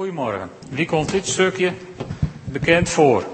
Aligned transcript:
Goedemorgen. 0.00 0.50
Wie 0.70 0.86
komt 0.86 1.10
dit 1.10 1.26
stukje 1.26 1.72
bekend 2.44 2.88
voor? 2.88 3.24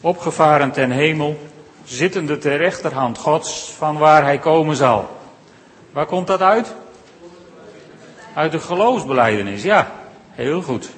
Opgevaren 0.00 0.72
ten 0.72 0.90
hemel, 0.90 1.50
zittende 1.84 2.38
ter 2.38 2.56
rechterhand 2.56 3.18
Gods, 3.18 3.72
van 3.76 3.98
waar 3.98 4.22
hij 4.22 4.38
komen 4.38 4.76
zal. 4.76 5.18
Waar 5.92 6.06
komt 6.06 6.26
dat 6.26 6.40
uit? 6.40 6.74
Uit 8.34 8.52
de 8.52 8.60
geloofsbeleidenis, 8.60 9.62
ja. 9.62 9.92
Heel 10.30 10.62
goed. 10.62 10.90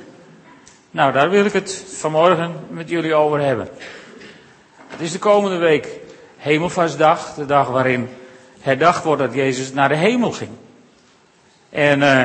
Nou, 0.91 1.12
daar 1.12 1.31
wil 1.31 1.45
ik 1.45 1.53
het 1.53 1.85
vanmorgen 1.89 2.55
met 2.69 2.89
jullie 2.89 3.15
over 3.15 3.41
hebben. 3.41 3.69
Het 4.87 5.01
is 5.01 5.12
de 5.12 5.19
komende 5.19 5.57
week 5.57 5.89
Hemelvastdag, 6.37 7.35
de 7.35 7.47
dag 7.47 7.69
waarin 7.69 8.09
herdacht 8.61 9.05
wordt 9.05 9.23
dat 9.23 9.35
Jezus 9.35 9.73
naar 9.73 9.89
de 9.89 9.97
hemel 9.97 10.33
ging. 10.33 10.51
En 11.71 12.01
uh, 12.01 12.25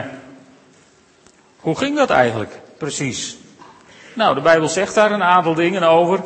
hoe 1.66 1.78
ging 1.78 1.96
dat 1.96 2.10
eigenlijk 2.10 2.60
precies? 2.78 3.38
Nou, 4.14 4.36
de 4.36 4.42
Bijbel 4.42 4.68
zegt 4.68 4.96
daar 4.96 5.12
een 5.12 5.24
aantal 5.24 5.54
dingen 5.54 5.84
over. 5.84 6.24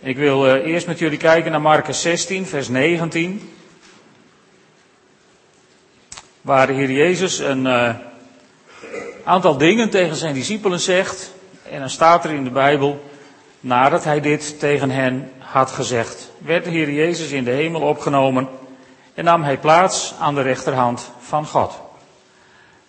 Ik 0.00 0.16
wil 0.16 0.46
uh, 0.46 0.66
eerst 0.66 0.86
met 0.86 0.98
jullie 0.98 1.18
kijken 1.18 1.50
naar 1.50 1.60
Marcus 1.60 2.00
16, 2.00 2.46
vers 2.46 2.68
19. 2.68 3.52
Waar 6.40 6.66
de 6.66 6.72
Heer 6.72 6.90
Jezus 6.90 7.38
een 7.38 7.66
uh, 7.66 7.94
aantal 9.24 9.56
dingen 9.56 9.90
tegen 9.90 10.16
zijn 10.16 10.34
discipelen 10.34 10.80
zegt. 10.80 11.32
En 11.70 11.80
dan 11.80 11.90
staat 11.90 12.24
er 12.24 12.30
in 12.30 12.44
de 12.44 12.50
Bijbel, 12.50 13.10
nadat 13.60 14.04
hij 14.04 14.20
dit 14.20 14.58
tegen 14.58 14.90
hen 14.90 15.32
had 15.38 15.70
gezegd, 15.70 16.30
werd 16.38 16.64
de 16.64 16.70
Heer 16.70 16.90
Jezus 16.90 17.30
in 17.30 17.44
de 17.44 17.50
hemel 17.50 17.80
opgenomen 17.80 18.48
en 19.14 19.24
nam 19.24 19.42
hij 19.42 19.58
plaats 19.58 20.14
aan 20.20 20.34
de 20.34 20.42
rechterhand 20.42 21.10
van 21.18 21.46
God. 21.46 21.80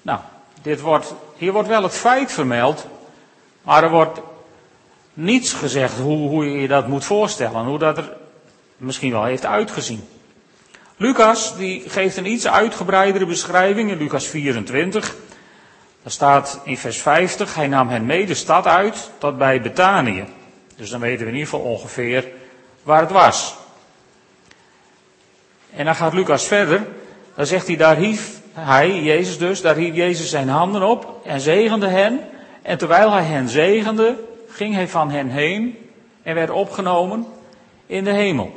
Nou, 0.02 0.20
dit 0.62 0.82
wordt, 0.82 1.14
hier 1.42 1.52
wordt 1.52 1.68
wel 1.68 1.84
het 1.84 1.94
feit 1.94 2.32
vermeld, 2.32 2.88
maar 3.62 3.84
er 3.84 3.90
wordt 3.90 4.20
niets 5.14 5.54
gezegd 5.54 5.98
hoe, 5.98 6.30
hoe 6.30 6.46
je 6.46 6.68
dat 6.68 6.88
moet 6.88 7.06
voorstellen, 7.06 7.66
hoe 7.66 7.80
dat 7.80 7.98
er 7.98 8.14
misschien 8.78 9.12
wel 9.12 9.24
heeft 9.24 9.46
uitgezien. 9.46 10.08
Lucas 10.98 11.58
die 11.58 11.90
geeft 11.90 12.18
een 12.18 12.26
iets 12.26 12.48
uitgebreidere 12.48 13.26
beschrijving 13.26 13.92
in 13.92 13.98
Lucas 13.98 14.28
24. 14.28 15.16
Daar 16.04 16.12
staat 16.12 16.60
in 16.64 16.78
vers 16.78 17.02
50, 17.02 17.56
hij 17.56 17.68
nam 17.68 17.90
hen 17.90 18.06
mee 18.06 18.26
de 18.26 18.34
stad 18.34 18.68
uit 18.68 19.12
tot 19.18 19.38
bij 19.38 19.62
Betanië. 19.62 20.26
Dus 20.76 20.90
dan 20.90 21.00
weten 21.00 21.26
we 21.26 21.32
in 21.32 21.38
ieder 21.38 21.50
geval 21.50 21.66
ongeveer 21.66 22.28
waar 22.84 23.02
het 23.02 23.12
was. 23.12 23.56
En 25.76 25.86
dan 25.86 25.96
gaat 25.96 26.14
Lucas 26.14 26.48
verder, 26.48 26.88
dan 27.36 27.46
zegt 27.46 27.68
hij, 27.68 27.76
daar 27.76 27.96
hief 27.98 28.41
hij, 28.54 29.02
Jezus 29.02 29.38
dus, 29.38 29.62
daar 29.62 29.76
hief 29.76 29.96
Jezus 29.96 30.30
zijn 30.30 30.50
handen 30.50 30.84
op 30.84 31.22
en 31.26 31.40
zegende 31.40 31.88
hen. 31.88 32.20
En 32.62 32.78
terwijl 32.78 33.12
hij 33.12 33.24
hen 33.24 33.50
zegende, 33.50 34.16
ging 34.48 34.74
hij 34.74 34.88
van 34.88 35.12
hen 35.12 35.30
heen 35.30 35.78
en 36.24 36.36
werd 36.36 36.50
opgenomen 36.50 37.26
in 37.86 38.04
de 38.04 38.12
hemel. 38.12 38.54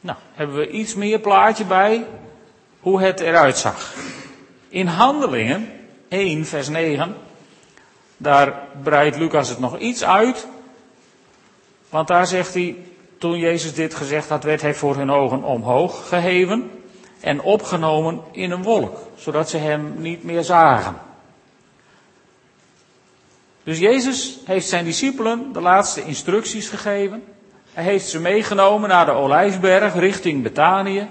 Nou, 0.00 0.18
hebben 0.32 0.56
we 0.56 0.70
iets 0.70 0.94
meer 0.94 1.18
plaatje 1.18 1.64
bij 1.64 2.06
hoe 2.80 3.00
het 3.00 3.20
eruit 3.20 3.58
zag. 3.58 3.94
In 4.68 4.86
Handelingen 4.86 5.70
1, 6.08 6.46
vers 6.46 6.68
9, 6.68 7.16
daar 8.16 8.62
breidt 8.82 9.16
Lucas 9.16 9.48
het 9.48 9.58
nog 9.58 9.78
iets 9.78 10.04
uit. 10.04 10.46
Want 11.88 12.08
daar 12.08 12.26
zegt 12.26 12.54
hij, 12.54 12.76
toen 13.18 13.38
Jezus 13.38 13.74
dit 13.74 13.94
gezegd 13.94 14.28
had, 14.28 14.44
werd 14.44 14.62
hij 14.62 14.74
voor 14.74 14.96
hun 14.96 15.10
ogen 15.10 15.42
omhoog 15.42 16.08
geheven 16.08 16.70
en 17.20 17.40
opgenomen 17.40 18.20
in 18.30 18.50
een 18.50 18.62
wolk, 18.62 18.98
zodat 19.16 19.50
ze 19.50 19.56
hem 19.56 19.94
niet 19.96 20.24
meer 20.24 20.42
zagen. 20.42 20.96
Dus 23.62 23.78
Jezus 23.78 24.38
heeft 24.44 24.68
zijn 24.68 24.84
discipelen 24.84 25.52
de 25.52 25.60
laatste 25.60 26.04
instructies 26.04 26.68
gegeven. 26.68 27.24
Hij 27.72 27.84
heeft 27.84 28.08
ze 28.08 28.20
meegenomen 28.20 28.88
naar 28.88 29.06
de 29.06 29.12
Olijfberg 29.12 29.94
richting 29.94 30.42
Betanië. 30.42 31.08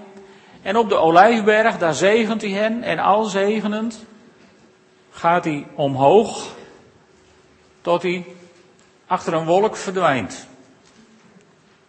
En 0.62 0.78
op 0.78 0.90
de 0.90 0.96
Olijfberg, 0.96 1.78
daar 1.78 1.94
zegent 1.94 2.42
hij 2.42 2.52
hen 2.52 2.84
en 2.84 3.00
al 3.00 3.24
zegenend 3.24 4.06
gaat 5.12 5.44
hij 5.44 5.66
omhoog 5.76 6.48
tot 7.82 8.02
hij 8.02 8.26
achter 9.08 9.34
een 9.34 9.46
wolk 9.46 9.76
verdwijnt. 9.76 10.48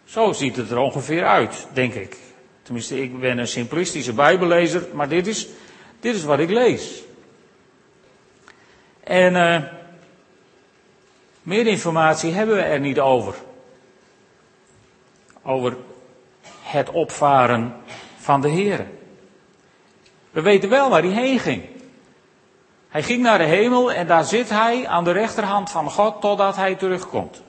Zo 0.05 0.31
ziet 0.31 0.55
het 0.55 0.71
er 0.71 0.77
ongeveer 0.77 1.25
uit, 1.25 1.67
denk 1.73 1.93
ik. 1.93 2.17
Tenminste, 2.69 3.01
ik 3.01 3.19
ben 3.19 3.37
een 3.37 3.47
simplistische 3.47 4.13
bijbellezer, 4.13 4.87
maar 4.93 5.09
dit 5.09 5.27
is, 5.27 5.47
dit 5.99 6.15
is 6.15 6.23
wat 6.23 6.39
ik 6.39 6.49
lees. 6.49 7.01
En 9.03 9.33
uh, 9.33 9.63
meer 11.41 11.67
informatie 11.67 12.31
hebben 12.31 12.55
we 12.55 12.61
er 12.61 12.79
niet 12.79 12.99
over. 12.99 13.35
Over 15.43 15.77
het 16.61 16.89
opvaren 16.89 17.75
van 18.17 18.41
de 18.41 18.49
Heer. 18.49 18.87
We 20.31 20.41
weten 20.41 20.69
wel 20.69 20.89
waar 20.89 21.03
hij 21.03 21.11
heen 21.11 21.39
ging. 21.39 21.63
Hij 22.89 23.03
ging 23.03 23.21
naar 23.21 23.37
de 23.37 23.43
hemel 23.43 23.91
en 23.91 24.07
daar 24.07 24.25
zit 24.25 24.49
hij 24.49 24.87
aan 24.87 25.03
de 25.03 25.11
rechterhand 25.11 25.69
van 25.69 25.91
God 25.91 26.21
totdat 26.21 26.55
hij 26.55 26.75
terugkomt. 26.75 27.41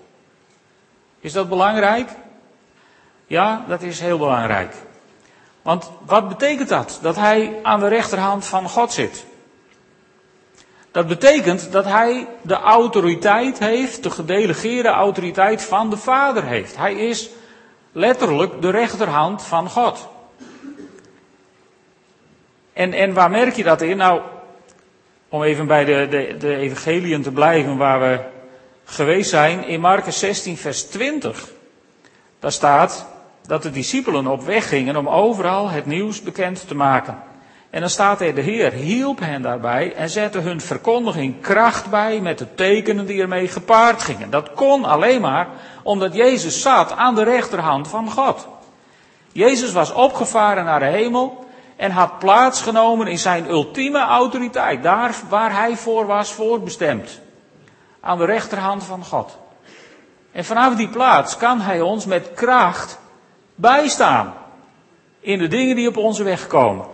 Is 1.19 1.33
dat 1.33 1.49
belangrijk? 1.49 2.11
Ja, 3.27 3.65
dat 3.69 3.83
is 3.83 4.01
heel 4.01 4.19
belangrijk. 4.19 4.75
Want 5.63 5.91
wat 6.07 6.29
betekent 6.29 6.69
dat? 6.69 6.99
Dat 7.03 7.17
hij 7.17 7.59
aan 7.63 7.81
de 7.81 7.89
rechterhand 7.89 8.47
van 8.47 8.69
God 8.69 8.93
zit. 8.93 9.25
Dat 10.91 11.07
betekent 11.07 11.73
dat 11.73 11.85
hij 11.85 12.27
de 12.43 12.55
autoriteit 12.55 13.59
heeft, 13.59 14.03
de 14.03 14.11
gedelegeerde 14.11 14.89
autoriteit 14.89 15.63
van 15.63 15.91
de 15.91 15.97
Vader 15.97 16.45
heeft. 16.45 16.77
Hij 16.77 16.95
is 16.95 17.31
letterlijk 17.93 18.63
de 18.63 18.71
rechterhand 18.71 19.43
van 19.43 19.71
God. 19.71 20.09
En, 22.73 22.93
en 22.93 23.13
waar 23.13 23.31
merk 23.31 23.57
je 23.57 23.63
dat 23.63 23.81
in? 23.81 23.97
Nou, 23.97 24.21
om 25.29 25.43
even 25.43 25.67
bij 25.67 25.85
de, 25.85 26.07
de, 26.11 26.37
de 26.39 26.57
evangeliën 26.57 27.23
te 27.23 27.33
blijven 27.33 27.77
waar 27.77 28.01
we 28.01 28.21
geweest 28.85 29.31
zijn, 29.31 29.65
in 29.65 29.81
Marcus 29.81 30.19
16, 30.19 30.57
vers 30.57 30.83
20. 30.83 31.49
Daar 32.39 32.53
staat, 32.53 33.07
dat 33.47 33.63
de 33.63 33.71
discipelen 33.71 34.27
op 34.27 34.43
weg 34.43 34.69
gingen 34.69 34.97
om 34.97 35.09
overal 35.09 35.69
het 35.69 35.87
nieuws 35.87 36.23
bekend 36.23 36.69
te 36.69 36.75
maken. 36.75 37.23
En 37.71 37.81
dan 37.81 37.91
staat 37.91 38.21
er, 38.21 38.35
de 38.35 38.41
Heer 38.41 38.73
hielp 38.73 39.19
hen 39.21 39.43
daarbij 39.43 39.95
en 39.95 40.11
zette 40.11 40.39
hun 40.39 40.61
verkondiging 40.61 41.41
kracht 41.41 41.91
bij 41.91 42.21
met 42.21 42.39
de 42.39 42.55
tekenen 42.55 43.07
die 43.07 43.21
ermee 43.21 43.49
gepaard 43.49 44.03
gingen. 44.03 44.31
Dat 44.31 44.53
kon 44.53 44.85
alleen 44.85 45.21
maar 45.21 45.49
omdat 45.83 46.15
Jezus 46.15 46.63
zat 46.63 46.93
aan 46.93 47.15
de 47.15 47.23
rechterhand 47.23 47.89
van 47.89 48.11
God. 48.11 48.49
Jezus 49.33 49.73
was 49.73 49.93
opgevaren 49.93 50.65
naar 50.65 50.81
de 50.81 50.87
hemel 50.87 51.45
en 51.77 51.91
had 51.91 52.19
plaatsgenomen 52.19 53.07
in 53.07 53.19
zijn 53.19 53.49
ultieme 53.49 54.01
autoriteit, 54.01 54.83
daar 54.83 55.15
waar 55.29 55.53
hij 55.53 55.77
voor 55.77 56.07
was 56.07 56.33
voorbestemd. 56.33 57.21
Aan 58.01 58.19
de 58.19 58.25
rechterhand 58.25 58.85
van 58.85 59.05
God. 59.05 59.39
En 60.33 60.45
vanaf 60.45 60.75
die 60.75 60.89
plaats 60.89 61.37
kan 61.37 61.61
hij 61.61 61.81
ons 61.81 62.07
met 62.07 62.31
kracht 62.35 63.00
bijstaan 63.61 64.35
in 65.21 65.39
de 65.39 65.49
dingen 65.49 65.77
die 65.77 65.89
op 65.89 65.97
onze 65.97 66.23
weg 66.23 66.47
komen. 66.47 66.87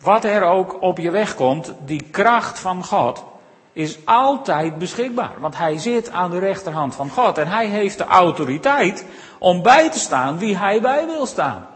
Wat 0.00 0.24
er 0.24 0.42
ook 0.42 0.82
op 0.82 0.98
je 0.98 1.10
weg 1.10 1.34
komt, 1.34 1.72
die 1.84 2.02
kracht 2.10 2.58
van 2.58 2.84
God 2.84 3.24
is 3.72 3.98
altijd 4.04 4.78
beschikbaar. 4.78 5.32
Want 5.38 5.56
hij 5.56 5.78
zit 5.78 6.10
aan 6.10 6.30
de 6.30 6.38
rechterhand 6.38 6.94
van 6.94 7.10
God 7.10 7.38
en 7.38 7.46
hij 7.46 7.66
heeft 7.66 7.98
de 7.98 8.04
autoriteit 8.04 9.06
om 9.38 9.62
bij 9.62 9.90
te 9.90 9.98
staan 9.98 10.38
wie 10.38 10.56
hij 10.56 10.80
bij 10.80 11.06
wil 11.06 11.26
staan. 11.26 11.66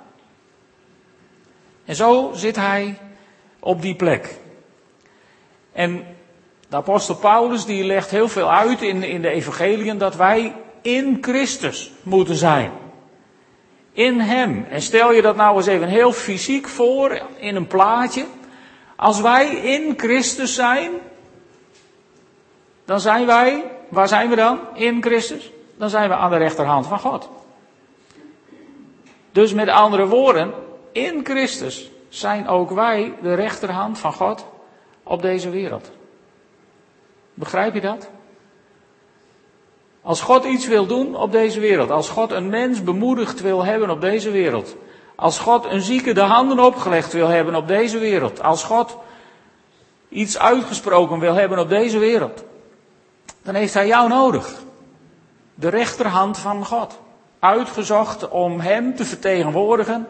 En 1.84 1.96
zo 1.96 2.30
zit 2.34 2.56
hij 2.56 2.98
op 3.60 3.82
die 3.82 3.94
plek. 3.94 4.38
En 5.72 6.04
de 6.68 6.76
apostel 6.76 7.14
Paulus 7.14 7.64
die 7.64 7.84
legt 7.84 8.10
heel 8.10 8.28
veel 8.28 8.52
uit 8.52 8.82
in, 8.82 9.02
in 9.02 9.22
de 9.22 9.28
evangeliën 9.28 9.98
dat 9.98 10.14
wij 10.14 10.54
in 10.82 11.18
Christus 11.20 11.92
moeten 12.02 12.36
zijn 12.36 12.72
in 13.94 14.20
Hem. 14.20 14.66
En 14.70 14.82
stel 14.82 15.12
je 15.12 15.22
dat 15.22 15.36
nou 15.36 15.56
eens 15.56 15.66
even 15.66 15.88
heel 15.88 16.12
fysiek 16.12 16.68
voor 16.68 17.22
in 17.36 17.56
een 17.56 17.66
plaatje. 17.66 18.26
Als 18.96 19.20
wij 19.20 19.48
in 19.48 19.94
Christus 19.96 20.54
zijn, 20.54 20.90
dan 22.84 23.00
zijn 23.00 23.26
wij, 23.26 23.64
waar 23.88 24.08
zijn 24.08 24.28
we 24.28 24.36
dan? 24.36 24.58
In 24.74 25.02
Christus. 25.02 25.50
Dan 25.76 25.90
zijn 25.90 26.08
we 26.08 26.14
aan 26.14 26.30
de 26.30 26.36
rechterhand 26.36 26.86
van 26.86 26.98
God. 26.98 27.28
Dus 29.32 29.52
met 29.52 29.68
andere 29.68 30.06
woorden, 30.06 30.52
in 30.92 31.20
Christus 31.24 31.90
zijn 32.08 32.48
ook 32.48 32.70
wij 32.70 33.12
de 33.22 33.34
rechterhand 33.34 33.98
van 33.98 34.12
God 34.12 34.46
op 35.02 35.22
deze 35.22 35.50
wereld. 35.50 35.90
Begrijp 37.34 37.74
je 37.74 37.80
dat? 37.80 38.08
Als 40.04 40.20
God 40.20 40.44
iets 40.44 40.66
wil 40.66 40.86
doen 40.86 41.16
op 41.16 41.32
deze 41.32 41.60
wereld, 41.60 41.90
als 41.90 42.08
God 42.08 42.30
een 42.30 42.48
mens 42.48 42.82
bemoedigd 42.82 43.40
wil 43.40 43.64
hebben 43.64 43.90
op 43.90 44.00
deze 44.00 44.30
wereld, 44.30 44.76
als 45.14 45.38
God 45.38 45.64
een 45.64 45.80
zieke 45.80 46.12
de 46.12 46.20
handen 46.20 46.58
opgelegd 46.58 47.12
wil 47.12 47.28
hebben 47.28 47.54
op 47.54 47.68
deze 47.68 47.98
wereld, 47.98 48.42
als 48.42 48.64
God 48.64 48.96
iets 50.08 50.38
uitgesproken 50.38 51.18
wil 51.18 51.34
hebben 51.34 51.58
op 51.58 51.68
deze 51.68 51.98
wereld, 51.98 52.44
dan 53.42 53.54
heeft 53.54 53.74
hij 53.74 53.86
jou 53.86 54.08
nodig. 54.08 54.54
De 55.54 55.68
rechterhand 55.68 56.38
van 56.38 56.64
God. 56.64 56.98
Uitgezocht 57.38 58.28
om 58.28 58.60
hem 58.60 58.96
te 58.96 59.04
vertegenwoordigen 59.04 60.08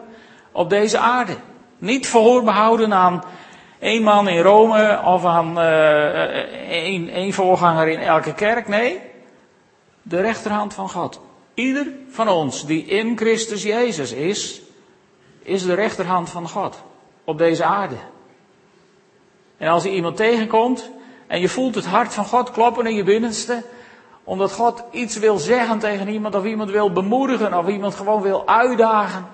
op 0.51 0.69
deze 0.69 0.97
aarde. 0.97 1.35
Niet 1.77 2.07
voorbehouden 2.07 2.93
aan 2.93 3.23
één 3.79 4.03
man 4.03 4.27
in 4.27 4.41
Rome 4.41 5.01
of 5.05 5.25
aan 5.25 5.59
uh, 5.59 6.25
één, 6.69 7.09
één 7.09 7.33
voorganger 7.33 7.87
in 7.87 7.99
elke 7.99 8.33
kerk. 8.33 8.67
Nee, 8.67 9.13
de 10.07 10.21
rechterhand 10.21 10.73
van 10.73 10.89
God. 10.89 11.19
Ieder 11.53 11.87
van 12.09 12.29
ons 12.29 12.65
die 12.65 12.85
in 12.85 13.17
Christus 13.17 13.63
Jezus 13.63 14.11
is, 14.11 14.61
is 15.41 15.63
de 15.63 15.73
rechterhand 15.73 16.29
van 16.29 16.49
God 16.49 16.83
op 17.23 17.37
deze 17.37 17.63
aarde. 17.63 17.95
En 19.57 19.69
als 19.69 19.83
je 19.83 19.91
iemand 19.91 20.17
tegenkomt 20.17 20.89
en 21.27 21.41
je 21.41 21.49
voelt 21.49 21.75
het 21.75 21.85
hart 21.85 22.13
van 22.13 22.25
God 22.25 22.51
kloppen 22.51 22.85
in 22.85 22.95
je 22.95 23.03
binnenste, 23.03 23.63
omdat 24.23 24.51
God 24.51 24.83
iets 24.91 25.17
wil 25.17 25.37
zeggen 25.37 25.79
tegen 25.79 26.07
iemand 26.07 26.35
of 26.35 26.45
iemand 26.45 26.69
wil 26.69 26.91
bemoedigen 26.91 27.57
of 27.57 27.67
iemand 27.67 27.95
gewoon 27.95 28.21
wil 28.21 28.47
uitdagen, 28.47 29.27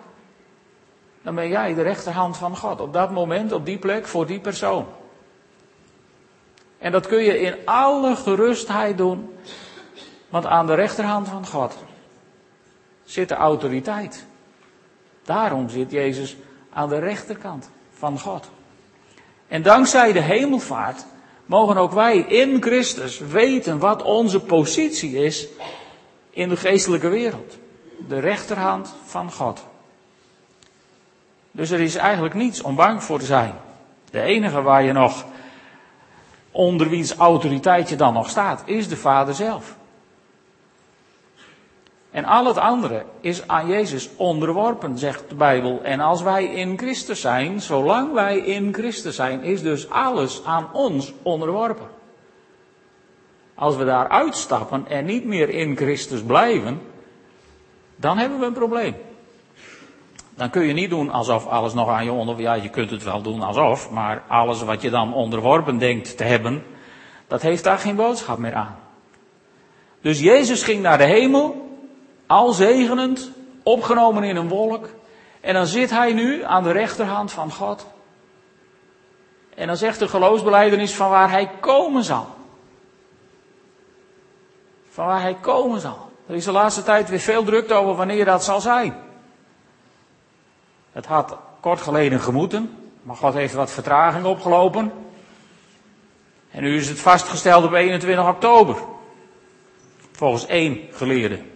dan 1.21 1.35
ben 1.35 1.49
jij 1.49 1.73
de 1.73 1.81
rechterhand 1.81 2.37
van 2.37 2.57
God 2.57 2.81
op 2.81 2.93
dat 2.93 3.11
moment, 3.11 3.51
op 3.51 3.65
die 3.65 3.77
plek, 3.77 4.07
voor 4.07 4.25
die 4.25 4.39
persoon. 4.39 4.85
En 6.77 6.91
dat 6.91 7.07
kun 7.07 7.23
je 7.23 7.39
in 7.39 7.55
alle 7.65 8.15
gerustheid 8.15 8.97
doen, 8.97 9.35
want 10.31 10.45
aan 10.45 10.67
de 10.67 10.73
rechterhand 10.73 11.27
van 11.27 11.45
God 11.45 11.77
zit 13.03 13.29
de 13.29 13.35
autoriteit. 13.35 14.25
Daarom 15.23 15.69
zit 15.69 15.91
Jezus 15.91 16.35
aan 16.73 16.89
de 16.89 16.99
rechterkant 16.99 17.69
van 17.93 18.19
God. 18.19 18.49
En 19.47 19.61
dankzij 19.61 20.11
de 20.11 20.21
hemelvaart 20.21 21.05
mogen 21.45 21.77
ook 21.77 21.91
wij 21.91 22.17
in 22.17 22.61
Christus 22.61 23.19
weten 23.19 23.79
wat 23.79 24.03
onze 24.03 24.39
positie 24.39 25.15
is 25.15 25.47
in 26.29 26.49
de 26.49 26.57
geestelijke 26.57 27.09
wereld. 27.09 27.57
De 28.07 28.19
rechterhand 28.19 28.93
van 29.05 29.31
God. 29.31 29.63
Dus 31.51 31.69
er 31.69 31.79
is 31.79 31.95
eigenlijk 31.95 32.33
niets 32.33 32.61
om 32.61 32.75
bang 32.75 33.03
voor 33.03 33.19
te 33.19 33.25
zijn. 33.25 33.53
De 34.11 34.21
enige 34.21 34.61
waar 34.61 34.83
je 34.83 34.91
nog 34.91 35.25
onder 36.51 36.89
wiens 36.89 37.15
autoriteit 37.15 37.89
je 37.89 37.95
dan 37.95 38.13
nog 38.13 38.29
staat, 38.29 38.63
is 38.65 38.87
de 38.87 38.97
Vader 38.97 39.33
zelf. 39.33 39.75
En 42.11 42.25
al 42.25 42.45
het 42.45 42.57
andere 42.57 43.05
is 43.21 43.47
aan 43.47 43.67
Jezus 43.67 44.09
onderworpen, 44.15 44.97
zegt 44.97 45.29
de 45.29 45.35
Bijbel. 45.35 45.79
En 45.83 45.99
als 45.99 46.21
wij 46.21 46.45
in 46.45 46.77
Christus 46.77 47.21
zijn, 47.21 47.61
zolang 47.61 48.13
wij 48.13 48.37
in 48.37 48.73
Christus 48.73 49.15
zijn, 49.15 49.43
is 49.43 49.61
dus 49.61 49.89
alles 49.89 50.41
aan 50.45 50.69
ons 50.73 51.13
onderworpen. 51.21 51.87
Als 53.55 53.75
we 53.75 53.85
daar 53.85 54.09
uitstappen 54.09 54.87
en 54.87 55.05
niet 55.05 55.25
meer 55.25 55.49
in 55.49 55.77
Christus 55.77 56.21
blijven, 56.21 56.81
dan 57.95 58.17
hebben 58.17 58.39
we 58.39 58.45
een 58.45 58.53
probleem. 58.53 58.95
Dan 60.35 60.49
kun 60.49 60.63
je 60.63 60.73
niet 60.73 60.89
doen 60.89 61.09
alsof 61.09 61.47
alles 61.47 61.73
nog 61.73 61.89
aan 61.89 62.03
je 62.03 62.11
onder... 62.11 62.39
Ja, 62.39 62.53
je 62.53 62.69
kunt 62.69 62.89
het 62.89 63.03
wel 63.03 63.21
doen 63.21 63.41
alsof, 63.41 63.89
maar 63.89 64.23
alles 64.27 64.63
wat 64.63 64.81
je 64.81 64.89
dan 64.89 65.13
onderworpen 65.13 65.77
denkt 65.77 66.17
te 66.17 66.23
hebben, 66.23 66.63
dat 67.27 67.41
heeft 67.41 67.63
daar 67.63 67.77
geen 67.77 67.95
boodschap 67.95 68.37
meer 68.37 68.53
aan. 68.53 68.75
Dus 70.01 70.19
Jezus 70.19 70.63
ging 70.63 70.81
naar 70.81 70.97
de 70.97 71.03
hemel 71.03 71.70
al 72.31 72.51
zegenend, 72.51 73.31
opgenomen 73.63 74.23
in 74.23 74.35
een 74.35 74.47
wolk. 74.47 74.89
En 75.41 75.53
dan 75.53 75.67
zit 75.67 75.89
hij 75.89 76.13
nu 76.13 76.43
aan 76.43 76.63
de 76.63 76.71
rechterhand 76.71 77.31
van 77.31 77.51
God. 77.51 77.87
En 79.55 79.67
dan 79.67 79.77
zegt 79.77 79.99
de 79.99 80.07
geloofsbeleidenis 80.07 80.95
van 80.95 81.09
waar 81.09 81.29
hij 81.29 81.49
komen 81.59 82.03
zal. 82.03 82.27
Van 84.89 85.05
waar 85.05 85.21
hij 85.21 85.37
komen 85.41 85.79
zal. 85.79 86.11
Er 86.27 86.35
is 86.35 86.45
de 86.45 86.51
laatste 86.51 86.83
tijd 86.83 87.09
weer 87.09 87.19
veel 87.19 87.43
drukte 87.43 87.73
over 87.73 87.95
wanneer 87.95 88.25
dat 88.25 88.43
zal 88.43 88.61
zijn. 88.61 88.95
Het 90.91 91.05
had 91.05 91.37
kort 91.59 91.81
geleden 91.81 92.19
gemoeten, 92.19 92.91
maar 93.03 93.15
God 93.15 93.33
heeft 93.33 93.53
wat 93.53 93.71
vertraging 93.71 94.25
opgelopen. 94.25 94.91
En 96.51 96.63
nu 96.63 96.77
is 96.77 96.89
het 96.89 96.99
vastgesteld 96.99 97.65
op 97.65 97.73
21 97.73 98.27
oktober. 98.27 98.75
Volgens 100.11 100.45
één 100.45 100.79
geleerde. 100.91 101.49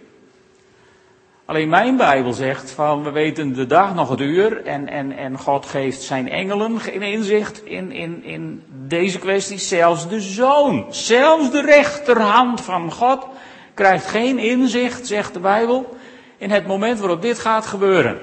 Alleen 1.46 1.68
mijn 1.68 1.96
Bijbel 1.96 2.32
zegt 2.32 2.70
van 2.70 3.02
we 3.02 3.10
weten 3.10 3.52
de 3.52 3.66
dag 3.66 3.94
nog 3.94 4.08
het 4.08 4.20
uur 4.20 4.64
en, 4.64 4.88
en, 4.88 5.12
en 5.12 5.38
God 5.38 5.66
geeft 5.66 6.02
zijn 6.02 6.28
engelen 6.28 6.80
geen 6.80 7.02
inzicht 7.02 7.64
in, 7.64 7.92
in, 7.92 8.24
in 8.24 8.62
deze 8.86 9.18
kwestie. 9.18 9.58
Zelfs 9.58 10.08
de 10.08 10.20
zoon, 10.20 10.86
zelfs 10.90 11.50
de 11.50 11.60
rechterhand 11.60 12.60
van 12.60 12.92
God 12.92 13.26
krijgt 13.74 14.06
geen 14.06 14.38
inzicht, 14.38 15.06
zegt 15.06 15.34
de 15.34 15.40
Bijbel, 15.40 15.96
in 16.36 16.50
het 16.50 16.66
moment 16.66 16.98
waarop 16.98 17.22
dit 17.22 17.38
gaat 17.38 17.66
gebeuren. 17.66 18.20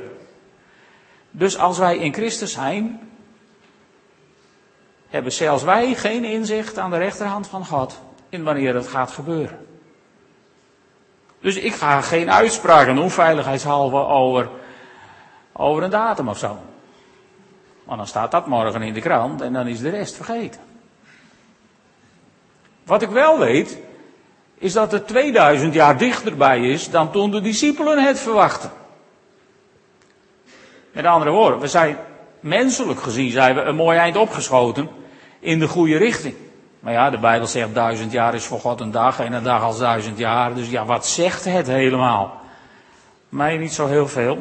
Dus 1.31 1.57
als 1.57 1.77
wij 1.77 1.97
in 1.97 2.13
Christus 2.13 2.51
zijn, 2.51 2.99
hebben 5.07 5.31
zelfs 5.31 5.63
wij 5.63 5.93
geen 5.93 6.23
inzicht 6.23 6.77
aan 6.77 6.89
de 6.89 6.97
rechterhand 6.97 7.47
van 7.47 7.65
God 7.65 8.01
in 8.29 8.43
wanneer 8.43 8.75
het 8.75 8.87
gaat 8.87 9.11
gebeuren. 9.11 9.72
Dus 11.43 11.55
ik 11.55 11.73
ga 11.73 12.01
geen 12.01 12.31
uitspraken 12.31 12.95
doen, 12.95 13.09
veiligheidshalve, 13.09 13.95
over, 13.95 14.49
over 15.53 15.83
een 15.83 15.89
datum 15.89 16.27
of 16.27 16.37
zo. 16.37 16.57
Want 17.83 17.97
dan 17.97 18.07
staat 18.07 18.31
dat 18.31 18.47
morgen 18.47 18.81
in 18.81 18.93
de 18.93 19.01
krant 19.01 19.41
en 19.41 19.53
dan 19.53 19.67
is 19.67 19.79
de 19.79 19.89
rest 19.89 20.15
vergeten. 20.15 20.61
Wat 22.83 23.01
ik 23.01 23.09
wel 23.09 23.39
weet, 23.39 23.77
is 24.57 24.73
dat 24.73 24.91
het 24.91 25.07
2000 25.07 25.73
jaar 25.73 25.97
dichterbij 25.97 26.69
is 26.69 26.89
dan 26.89 27.11
toen 27.11 27.31
de 27.31 27.41
discipelen 27.41 28.03
het 28.03 28.19
verwachten. 28.19 28.71
Met 30.91 31.05
andere 31.05 31.31
woorden, 31.31 31.59
we 31.59 31.67
zijn 31.67 31.97
menselijk 32.39 32.99
gezien 33.01 33.31
zijn 33.31 33.55
we 33.55 33.61
een 33.61 33.75
mooi 33.75 33.97
eind 33.97 34.15
opgeschoten 34.15 34.89
in 35.39 35.59
de 35.59 35.67
goede 35.67 35.97
richting. 35.97 36.35
Maar 36.83 36.93
ja, 36.93 37.09
de 37.09 37.17
Bijbel 37.17 37.47
zegt 37.47 37.73
duizend 37.73 38.11
jaar 38.11 38.33
is 38.33 38.45
voor 38.45 38.59
God 38.59 38.79
een 38.79 38.91
dag 38.91 39.19
en 39.19 39.33
een 39.33 39.43
dag 39.43 39.63
als 39.63 39.79
duizend 39.79 40.17
jaar. 40.17 40.53
Dus 40.55 40.69
ja, 40.69 40.85
wat 40.85 41.07
zegt 41.07 41.45
het 41.45 41.67
helemaal? 41.67 42.41
Mij 43.29 43.57
niet 43.57 43.73
zo 43.73 43.87
heel 43.87 44.07
veel. 44.07 44.35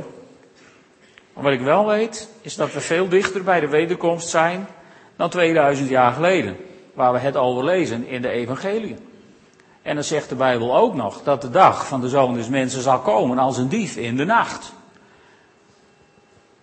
Maar 1.33 1.45
wat 1.45 1.53
ik 1.53 1.61
wel 1.61 1.87
weet, 1.87 2.29
is 2.41 2.57
dat 2.57 2.73
we 2.73 2.81
veel 2.81 3.09
dichter 3.09 3.43
bij 3.43 3.61
de 3.61 3.69
wederkomst 3.69 4.29
zijn 4.29 4.67
dan 5.17 5.31
2000 5.31 5.89
jaar 5.89 6.13
geleden. 6.13 6.57
Waar 6.95 7.13
we 7.13 7.19
het 7.19 7.37
over 7.37 7.65
lezen 7.65 8.07
in 8.07 8.23
de 8.23 8.29
evangelie. 8.29 8.97
En 9.83 9.95
dan 9.95 10.05
zegt 10.05 10.29
de 10.29 10.35
Bijbel 10.35 10.77
ook 10.77 10.95
nog 10.95 11.23
dat 11.23 11.43
de 11.43 11.51
dag 11.51 11.87
van 11.87 12.01
de 12.01 12.09
Zoon 12.09 12.35
des 12.35 12.49
Mensen 12.49 12.83
zal 12.83 12.99
komen 12.99 13.39
als 13.39 13.59
een 13.59 13.69
dief 13.69 13.97
in 13.97 14.17
de 14.17 14.25
nacht. 14.25 14.73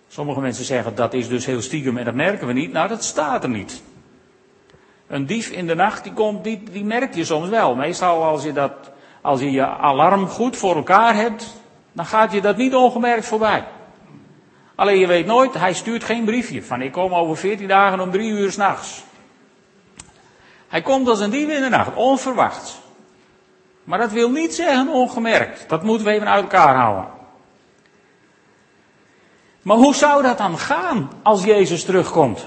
Sommige 0.08 0.40
mensen 0.40 0.64
zeggen 0.64 0.94
dat 0.94 1.14
is 1.14 1.28
dus 1.28 1.46
heel 1.46 1.62
stiekem 1.62 1.96
en 1.96 2.04
dat 2.04 2.14
merken 2.14 2.46
we 2.46 2.52
niet. 2.52 2.72
Nou, 2.72 2.88
dat 2.88 3.04
staat 3.04 3.42
er 3.42 3.48
niet. 3.48 3.82
Een 5.10 5.26
dief 5.26 5.50
in 5.50 5.66
de 5.66 5.74
nacht, 5.74 6.02
die, 6.02 6.12
komt, 6.12 6.44
die, 6.44 6.84
merk 6.84 7.14
je 7.14 7.24
soms 7.24 7.48
wel. 7.48 7.74
Meestal 7.74 8.24
als 8.24 8.42
je, 8.42 8.52
dat, 8.52 8.72
als 9.20 9.40
je 9.40 9.50
je 9.50 9.66
alarm 9.66 10.26
goed 10.28 10.56
voor 10.56 10.76
elkaar 10.76 11.14
hebt, 11.14 11.46
dan 11.92 12.06
gaat 12.06 12.32
je 12.32 12.40
dat 12.40 12.56
niet 12.56 12.74
ongemerkt 12.74 13.26
voorbij. 13.26 13.64
Alleen 14.74 14.98
je 14.98 15.06
weet 15.06 15.26
nooit, 15.26 15.54
hij 15.54 15.72
stuurt 15.72 16.04
geen 16.04 16.24
briefje 16.24 16.62
van 16.62 16.82
ik 16.82 16.92
kom 16.92 17.14
over 17.14 17.36
14 17.36 17.68
dagen 17.68 18.00
om 18.00 18.10
drie 18.10 18.30
uur 18.30 18.52
s'nachts. 18.52 19.02
Hij 20.68 20.82
komt 20.82 21.08
als 21.08 21.20
een 21.20 21.30
dief 21.30 21.48
in 21.48 21.62
de 21.62 21.68
nacht, 21.68 21.94
onverwachts. 21.94 22.80
Maar 23.84 23.98
dat 23.98 24.12
wil 24.12 24.30
niet 24.30 24.54
zeggen 24.54 24.88
ongemerkt. 24.88 25.68
Dat 25.68 25.82
moeten 25.82 26.06
we 26.06 26.12
even 26.12 26.28
uit 26.28 26.42
elkaar 26.42 26.74
houden. 26.74 27.06
Maar 29.62 29.76
hoe 29.76 29.94
zou 29.94 30.22
dat 30.22 30.38
dan 30.38 30.58
gaan 30.58 31.10
als 31.22 31.44
Jezus 31.44 31.84
terugkomt? 31.84 32.44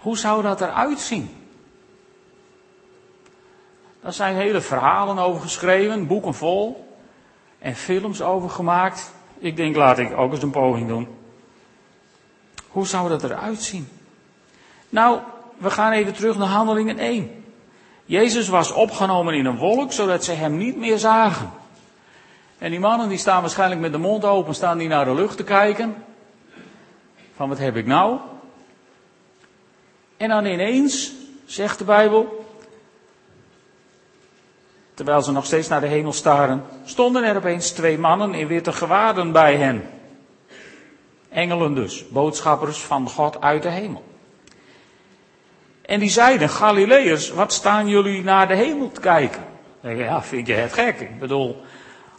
Hoe 0.00 0.18
zou 0.18 0.42
dat 0.42 0.60
eruit 0.60 1.00
zien? 1.00 1.30
Daar 4.00 4.12
zijn 4.12 4.36
hele 4.36 4.60
verhalen 4.60 5.18
over 5.18 5.40
geschreven, 5.40 6.06
boeken 6.06 6.34
vol 6.34 6.88
en 7.58 7.74
films 7.74 8.22
over 8.22 8.50
gemaakt. 8.50 9.12
Ik 9.38 9.56
denk, 9.56 9.76
laat 9.76 9.98
ik 9.98 10.16
ook 10.16 10.32
eens 10.32 10.42
een 10.42 10.50
poging 10.50 10.88
doen. 10.88 11.08
Hoe 12.68 12.86
zou 12.86 13.08
dat 13.08 13.24
eruit 13.24 13.62
zien? 13.62 13.88
Nou, 14.88 15.20
we 15.58 15.70
gaan 15.70 15.92
even 15.92 16.12
terug 16.12 16.38
naar 16.38 16.48
Handelingen 16.48 16.98
1. 16.98 17.44
Jezus 18.04 18.48
was 18.48 18.72
opgenomen 18.72 19.34
in 19.34 19.46
een 19.46 19.56
wolk, 19.56 19.92
zodat 19.92 20.24
ze 20.24 20.32
hem 20.32 20.56
niet 20.56 20.76
meer 20.76 20.98
zagen. 20.98 21.50
En 22.58 22.70
die 22.70 22.80
mannen 22.80 23.08
die 23.08 23.18
staan 23.18 23.40
waarschijnlijk 23.40 23.80
met 23.80 23.92
de 23.92 23.98
mond 23.98 24.24
open, 24.24 24.54
staan 24.54 24.78
die 24.78 24.88
naar 24.88 25.04
de 25.04 25.14
lucht 25.14 25.36
te 25.36 25.44
kijken. 25.44 26.04
Van 27.36 27.48
wat 27.48 27.58
heb 27.58 27.76
ik 27.76 27.86
nou? 27.86 28.18
En 30.20 30.28
dan 30.28 30.44
ineens, 30.44 31.12
zegt 31.44 31.78
de 31.78 31.84
Bijbel, 31.84 32.44
terwijl 34.94 35.22
ze 35.22 35.32
nog 35.32 35.46
steeds 35.46 35.68
naar 35.68 35.80
de 35.80 35.86
hemel 35.86 36.12
staren, 36.12 36.64
stonden 36.84 37.24
er 37.24 37.36
opeens 37.36 37.70
twee 37.70 37.98
mannen 37.98 38.34
in 38.34 38.46
witte 38.46 38.72
gewaden 38.72 39.32
bij 39.32 39.56
hen. 39.56 39.90
Engelen 41.28 41.74
dus, 41.74 42.08
boodschappers 42.08 42.78
van 42.78 43.08
God 43.08 43.40
uit 43.40 43.62
de 43.62 43.68
hemel. 43.68 44.04
En 45.82 46.00
die 46.00 46.10
zeiden, 46.10 46.48
Galileërs, 46.48 47.30
wat 47.30 47.52
staan 47.52 47.88
jullie 47.88 48.22
naar 48.22 48.48
de 48.48 48.54
hemel 48.54 48.90
te 48.92 49.00
kijken? 49.00 49.44
Ja, 49.82 50.22
vind 50.22 50.46
je 50.46 50.52
het 50.52 50.72
gek? 50.72 51.00
Ik 51.00 51.18
bedoel, 51.18 51.62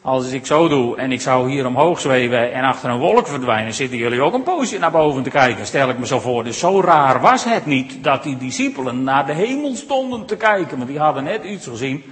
als 0.01 0.31
ik 0.31 0.45
zo 0.45 0.67
doe 0.67 0.97
en 0.97 1.11
ik 1.11 1.21
zou 1.21 1.49
hier 1.49 1.65
omhoog 1.65 1.99
zweven 1.99 2.53
en 2.53 2.63
achter 2.63 2.89
een 2.89 2.99
wolk 2.99 3.27
verdwijnen, 3.27 3.73
zitten 3.73 3.97
jullie 3.97 4.21
ook 4.21 4.33
een 4.33 4.43
poosje 4.43 4.79
naar 4.79 4.91
boven 4.91 5.23
te 5.23 5.29
kijken, 5.29 5.65
stel 5.65 5.89
ik 5.89 5.97
me 5.97 6.05
zo 6.05 6.19
voor. 6.19 6.43
Dus 6.43 6.59
zo 6.59 6.81
raar 6.81 7.21
was 7.21 7.43
het 7.43 7.65
niet 7.65 8.03
dat 8.03 8.23
die 8.23 8.37
discipelen 8.37 9.03
naar 9.03 9.25
de 9.25 9.33
hemel 9.33 9.75
stonden 9.75 10.25
te 10.25 10.37
kijken, 10.37 10.77
want 10.77 10.89
die 10.89 10.99
hadden 10.99 11.23
net 11.23 11.43
iets 11.43 11.67
gezien 11.67 12.03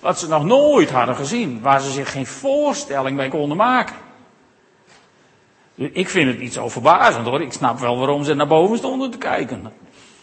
wat 0.00 0.18
ze 0.18 0.28
nog 0.28 0.44
nooit 0.44 0.90
hadden 0.90 1.16
gezien, 1.16 1.60
waar 1.60 1.80
ze 1.80 1.90
zich 1.90 2.12
geen 2.12 2.26
voorstelling 2.26 3.16
bij 3.16 3.28
konden 3.28 3.56
maken. 3.56 3.96
Ik 5.74 6.08
vind 6.08 6.28
het 6.28 6.38
niet 6.38 6.52
zo 6.52 6.68
verbazend 6.68 7.26
hoor, 7.26 7.42
ik 7.42 7.52
snap 7.52 7.78
wel 7.78 7.98
waarom 7.98 8.24
ze 8.24 8.34
naar 8.34 8.46
boven 8.46 8.78
stonden 8.78 9.10
te 9.10 9.18
kijken. 9.18 9.72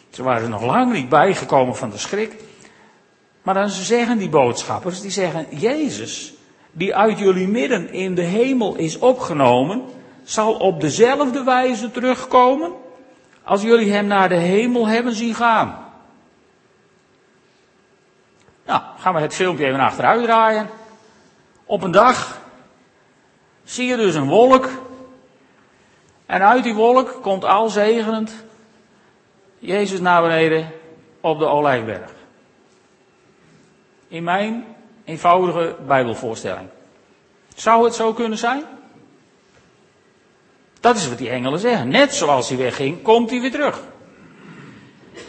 Ze 0.10 0.24
waren 0.24 0.50
nog 0.50 0.64
lang 0.64 0.94
niet 0.94 1.10
bijgekomen 1.10 1.76
van 1.76 1.90
de 1.90 1.98
schrik. 1.98 2.36
Maar 3.42 3.54
dan 3.54 3.70
zeggen 3.70 4.18
die 4.18 4.30
boodschappers, 4.30 5.02
die 5.02 5.12
zeggen, 5.12 5.46
Jezus, 5.50 6.34
die 6.74 6.96
uit 6.96 7.20
jullie 7.20 7.48
midden 7.48 7.90
in 7.94 8.16
de 8.16 8.22
hemel 8.22 8.76
is 8.76 9.00
opgenomen, 9.00 9.84
zal 10.24 10.54
op 10.54 10.82
dezelfde 10.82 11.44
wijze 11.44 11.92
terugkomen 11.92 12.72
als 13.44 13.62
jullie 13.62 13.92
hem 13.92 14.06
naar 14.06 14.30
de 14.30 14.36
hemel 14.36 14.88
hebben 14.88 15.14
zien 15.14 15.36
gaan. 15.36 15.86
Nou, 18.66 18.82
gaan 18.98 19.14
we 19.14 19.20
het 19.20 19.34
filmpje 19.34 19.66
even 19.66 19.80
achteruit 19.80 20.24
draaien. 20.24 20.70
Op 21.66 21.84
een 21.84 21.92
dag 21.92 22.42
zie 23.64 23.88
je 23.88 23.96
dus 23.96 24.16
een 24.16 24.28
wolk. 24.28 24.70
En 26.26 26.42
uit 26.42 26.64
die 26.64 26.74
wolk 26.74 27.20
komt 27.22 27.46
al 27.46 27.70
zegenend 27.70 28.44
Jezus 29.60 30.00
naar 30.00 30.22
beneden 30.22 30.72
op 31.22 31.40
de 31.40 31.46
Olijfberg. 31.46 32.12
In 34.08 34.24
mijn 34.24 34.73
eenvoudige 35.04 35.76
Bijbelvoorstelling. 35.88 36.68
Zou 37.56 37.86
het 37.86 37.96
zo 37.96 38.14
kunnen 38.14 38.38
zijn? 38.38 38.64
Dat 40.80 40.96
is 40.96 41.10
wat 41.10 41.18
die 41.18 41.30
engelen 41.30 41.60
zeggen. 41.60 41.88
Net 41.88 42.16
zoals 42.16 42.50
hij 42.50 42.58
wegging, 42.58 43.02
komt 43.02 43.30
hij 43.30 43.42
weer 43.42 43.52
terug. 43.52 43.82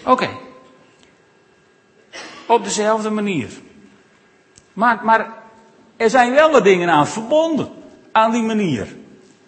Oké. 0.04 0.28
Op 2.46 2.64
dezelfde 2.64 3.10
manier. 3.10 3.48
Maar, 4.72 5.00
maar 5.04 5.32
er 5.96 6.10
zijn 6.10 6.32
wel 6.32 6.50
wat 6.50 6.64
dingen 6.64 6.90
aan 6.90 7.06
verbonden. 7.06 7.68
Aan 8.12 8.30
die 8.30 8.42
manier. 8.42 8.96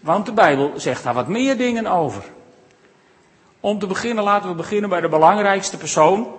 Want 0.01 0.27
de 0.27 0.33
Bijbel 0.33 0.73
zegt 0.77 1.03
daar 1.03 1.15
wat 1.15 1.29
meer 1.29 1.57
dingen 1.57 1.87
over. 1.87 2.23
Om 3.61 3.79
te 3.79 3.87
beginnen, 3.87 4.25
laten 4.25 4.49
we 4.49 4.55
beginnen 4.55 4.91
bij 4.91 5.01
de 5.01 5.09
belangrijkste 5.09 5.77
persoon. 5.77 6.35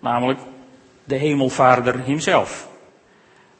Namelijk 0.00 0.40
de 1.04 1.14
hemelvader 1.14 2.04
hemzelf. 2.04 2.68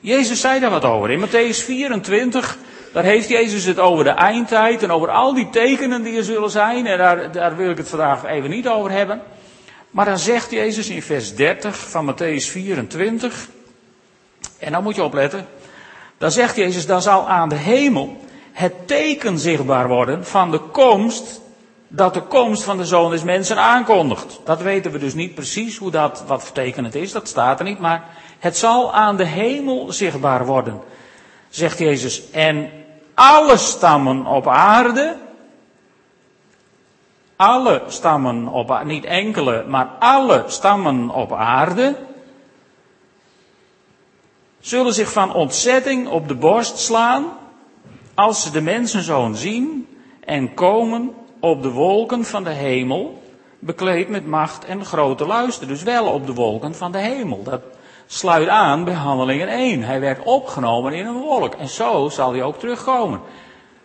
Jezus 0.00 0.40
zei 0.40 0.60
daar 0.60 0.70
wat 0.70 0.84
over. 0.84 1.10
In 1.10 1.26
Matthäus 1.26 1.64
24, 1.64 2.58
daar 2.92 3.04
heeft 3.04 3.28
Jezus 3.28 3.64
het 3.64 3.78
over 3.78 4.04
de 4.04 4.10
eindtijd 4.10 4.82
en 4.82 4.90
over 4.90 5.10
al 5.10 5.34
die 5.34 5.50
tekenen 5.50 6.02
die 6.02 6.16
er 6.16 6.24
zullen 6.24 6.50
zijn. 6.50 6.86
En 6.86 6.98
daar, 6.98 7.32
daar 7.32 7.56
wil 7.56 7.70
ik 7.70 7.76
het 7.76 7.88
vandaag 7.88 8.24
even 8.24 8.50
niet 8.50 8.68
over 8.68 8.90
hebben. 8.90 9.22
Maar 9.90 10.04
dan 10.04 10.18
zegt 10.18 10.50
Jezus 10.50 10.88
in 10.88 11.02
vers 11.02 11.34
30 11.34 11.76
van 11.76 12.14
Matthäus 12.14 12.50
24. 12.50 13.48
En 14.58 14.72
dan 14.72 14.82
moet 14.82 14.94
je 14.94 15.02
opletten. 15.02 15.46
Dan 16.18 16.30
zegt 16.30 16.56
Jezus, 16.56 16.86
dan 16.86 17.02
zal 17.02 17.28
aan 17.28 17.48
de 17.48 17.54
hemel 17.54 18.16
het 18.52 18.88
teken 18.88 19.38
zichtbaar 19.38 19.88
worden 19.88 20.26
van 20.26 20.50
de 20.50 20.58
komst, 20.58 21.40
dat 21.88 22.14
de 22.14 22.22
komst 22.22 22.62
van 22.62 22.76
de 22.76 22.84
Zoon 22.84 23.10
des 23.10 23.22
Mensen 23.22 23.58
aankondigt. 23.58 24.40
Dat 24.44 24.62
weten 24.62 24.92
we 24.92 24.98
dus 24.98 25.14
niet 25.14 25.34
precies 25.34 25.76
hoe 25.76 25.90
dat, 25.90 26.24
wat 26.26 26.44
voor 26.44 26.94
is, 26.94 27.12
dat 27.12 27.28
staat 27.28 27.58
er 27.58 27.64
niet, 27.64 27.78
maar 27.78 28.04
het 28.38 28.57
zal 28.57 28.95
aan 28.95 29.16
de 29.16 29.25
hemel 29.25 29.92
zichtbaar 29.92 30.47
worden, 30.47 30.80
zegt 31.49 31.78
Jezus. 31.78 32.30
En 32.30 32.71
alle 33.14 33.57
stammen 33.57 34.26
op 34.26 34.47
aarde, 34.47 35.16
alle 37.37 37.83
stammen 37.87 38.49
op 38.49 38.71
aarde, 38.71 38.90
niet 38.90 39.04
enkele, 39.04 39.64
maar 39.68 39.87
alle 39.99 40.45
stammen 40.47 41.11
op 41.11 41.33
aarde, 41.33 41.97
zullen 44.61 44.95
zich 44.95 45.12
van 45.12 45.35
ontzetting 45.35 46.09
op 46.09 46.28
de 46.28 46.35
borst 46.35 46.78
slaan 46.78 47.25
als 48.14 48.42
ze 48.42 48.50
de 48.50 48.61
mensenzoon 48.61 49.37
zien 49.37 49.88
en 50.25 50.54
komen 50.54 51.14
op 51.40 51.62
de 51.62 51.71
wolken 51.71 52.25
van 52.25 52.45
de 52.45 52.50
hemel, 52.50 53.23
bekleed 53.59 54.09
met 54.09 54.26
macht 54.26 54.64
en 54.64 54.85
grote 54.85 55.26
luister. 55.26 55.66
Dus 55.66 55.83
wel 55.83 56.07
op 56.07 56.26
de 56.26 56.35
wolken 56.35 56.75
van 56.75 56.92
de 56.92 56.99
hemel. 56.99 57.42
Dat 57.42 57.62
sluit 58.10 58.48
aan 58.48 58.84
bij 58.84 58.94
handelingen 58.94 59.48
1. 59.48 59.82
Hij 59.82 60.00
werd 60.00 60.24
opgenomen 60.24 60.92
in 60.92 61.06
een 61.06 61.20
wolk. 61.20 61.54
En 61.54 61.68
zo 61.68 62.08
zal 62.08 62.32
hij 62.32 62.42
ook 62.42 62.58
terugkomen. 62.58 63.20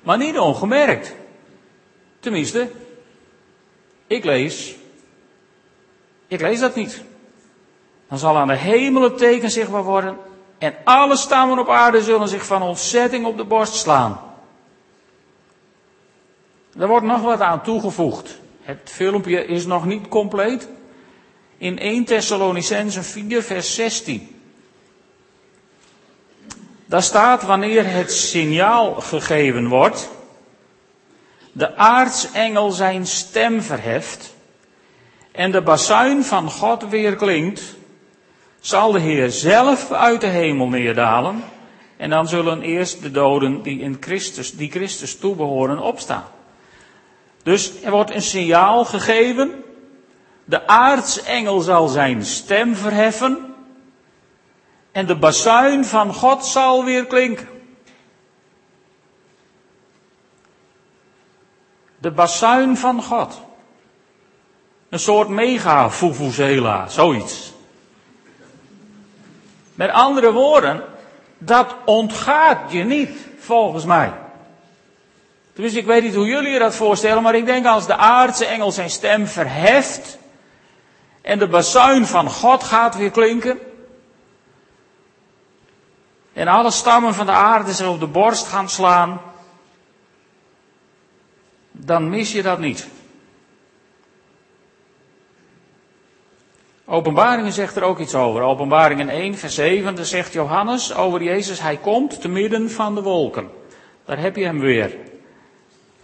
Maar 0.01 0.17
niet 0.17 0.39
ongemerkt. 0.39 1.15
Tenminste, 2.19 2.71
ik 4.07 4.23
lees. 4.23 4.75
Ik 6.27 6.41
lees 6.41 6.59
dat 6.59 6.75
niet. 6.75 7.03
Dan 8.09 8.17
zal 8.17 8.37
aan 8.37 8.47
de 8.47 8.55
hemel 8.55 9.01
het 9.01 9.17
teken 9.17 9.51
zichtbaar 9.51 9.83
worden. 9.83 10.17
En 10.57 10.75
alle 10.83 11.15
stammen 11.15 11.59
op 11.59 11.69
aarde 11.69 12.03
zullen 12.03 12.27
zich 12.27 12.45
van 12.45 12.61
ontzetting 12.61 13.25
op 13.25 13.37
de 13.37 13.43
borst 13.43 13.73
slaan. 13.73 14.19
Er 16.77 16.87
wordt 16.87 17.05
nog 17.05 17.21
wat 17.21 17.39
aan 17.39 17.61
toegevoegd. 17.61 18.39
Het 18.61 18.79
filmpje 18.83 19.45
is 19.45 19.65
nog 19.65 19.85
niet 19.85 20.07
compleet. 20.07 20.69
In 21.63 21.79
1 21.79 22.03
Thessalonicense 22.03 23.03
4 23.03 23.43
vers 23.43 23.75
16. 23.75 24.41
Daar 26.85 27.03
staat 27.03 27.43
wanneer 27.43 27.91
het 27.91 28.11
signaal 28.11 28.93
gegeven 28.93 29.67
wordt, 29.67 30.09
de 31.51 31.75
aartsengel 31.75 32.71
zijn 32.71 33.07
stem 33.07 33.61
verheft 33.61 34.33
en 35.31 35.51
de 35.51 35.61
bazuin 35.61 36.23
van 36.23 36.49
God 36.49 36.89
weer 36.89 37.15
klinkt, 37.15 37.75
zal 38.59 38.91
de 38.91 38.99
Heer 38.99 39.29
zelf 39.29 39.91
uit 39.91 40.21
de 40.21 40.27
hemel 40.27 40.67
neerdalen 40.67 41.43
en 41.97 42.09
dan 42.09 42.27
zullen 42.27 42.61
eerst 42.61 43.01
de 43.01 43.11
doden 43.11 43.61
die 43.61 43.79
in 43.79 43.97
Christus, 43.99 44.51
die 44.51 44.71
Christus 44.71 45.17
toebehoren, 45.17 45.79
opstaan. 45.79 46.25
Dus 47.43 47.81
er 47.83 47.91
wordt 47.91 48.11
een 48.11 48.21
signaal 48.21 48.85
gegeven. 48.85 49.62
De 50.45 50.67
aartsengel 50.67 51.59
zal 51.59 51.87
zijn 51.87 52.25
stem 52.25 52.75
verheffen. 52.75 53.55
En 54.91 55.05
de 55.05 55.15
bazuin 55.15 55.85
van 55.85 56.13
God 56.13 56.45
zal 56.45 56.83
weer 56.85 57.05
klinken. 57.05 57.47
De 61.97 62.11
bazuin 62.11 62.77
van 62.77 63.03
God. 63.03 63.41
Een 64.89 64.99
soort 64.99 65.27
mega 65.27 65.89
fufuzela, 65.89 66.87
zoiets. 66.87 67.53
Met 69.75 69.89
andere 69.89 70.31
woorden, 70.31 70.83
dat 71.37 71.75
ontgaat 71.85 72.71
je 72.71 72.83
niet, 72.83 73.17
volgens 73.39 73.85
mij. 73.85 74.13
Dus 75.53 75.73
ik 75.73 75.85
weet 75.85 76.03
niet 76.03 76.15
hoe 76.15 76.25
jullie 76.25 76.51
je 76.51 76.59
dat 76.59 76.75
voorstellen, 76.75 77.23
maar 77.23 77.35
ik 77.35 77.45
denk 77.45 77.65
als 77.65 77.87
de 77.87 77.95
aardse 77.95 78.45
engel 78.45 78.71
zijn 78.71 78.89
stem 78.89 79.27
verheft 79.27 80.17
en 81.23 81.39
de 81.39 81.47
bazuin 81.47 82.05
van 82.05 82.29
God 82.29 82.63
gaat 82.63 82.95
weer 82.95 83.11
klinken 83.11 83.59
en 86.33 86.47
alle 86.47 86.71
stammen 86.71 87.13
van 87.13 87.25
de 87.25 87.31
aarde 87.31 87.73
zich 87.73 87.87
op 87.87 87.99
de 87.99 88.07
borst 88.07 88.47
gaan 88.47 88.69
slaan, 88.69 89.21
dan 91.71 92.09
mis 92.09 92.31
je 92.31 92.41
dat 92.41 92.59
niet. 92.59 92.87
Openbaringen 96.85 97.51
zegt 97.51 97.75
er 97.75 97.83
ook 97.83 97.99
iets 97.99 98.15
over. 98.15 98.41
Openbaringen 98.41 99.09
1, 99.09 99.37
vers 99.37 99.55
7, 99.55 99.95
daar 99.95 100.05
zegt 100.05 100.33
Johannes 100.33 100.93
over 100.93 101.23
Jezus, 101.23 101.59
hij 101.59 101.77
komt 101.77 102.21
te 102.21 102.27
midden 102.27 102.71
van 102.71 102.95
de 102.95 103.01
wolken. 103.01 103.49
Daar 104.05 104.19
heb 104.19 104.35
je 104.35 104.43
hem 104.43 104.59
weer 104.59 104.97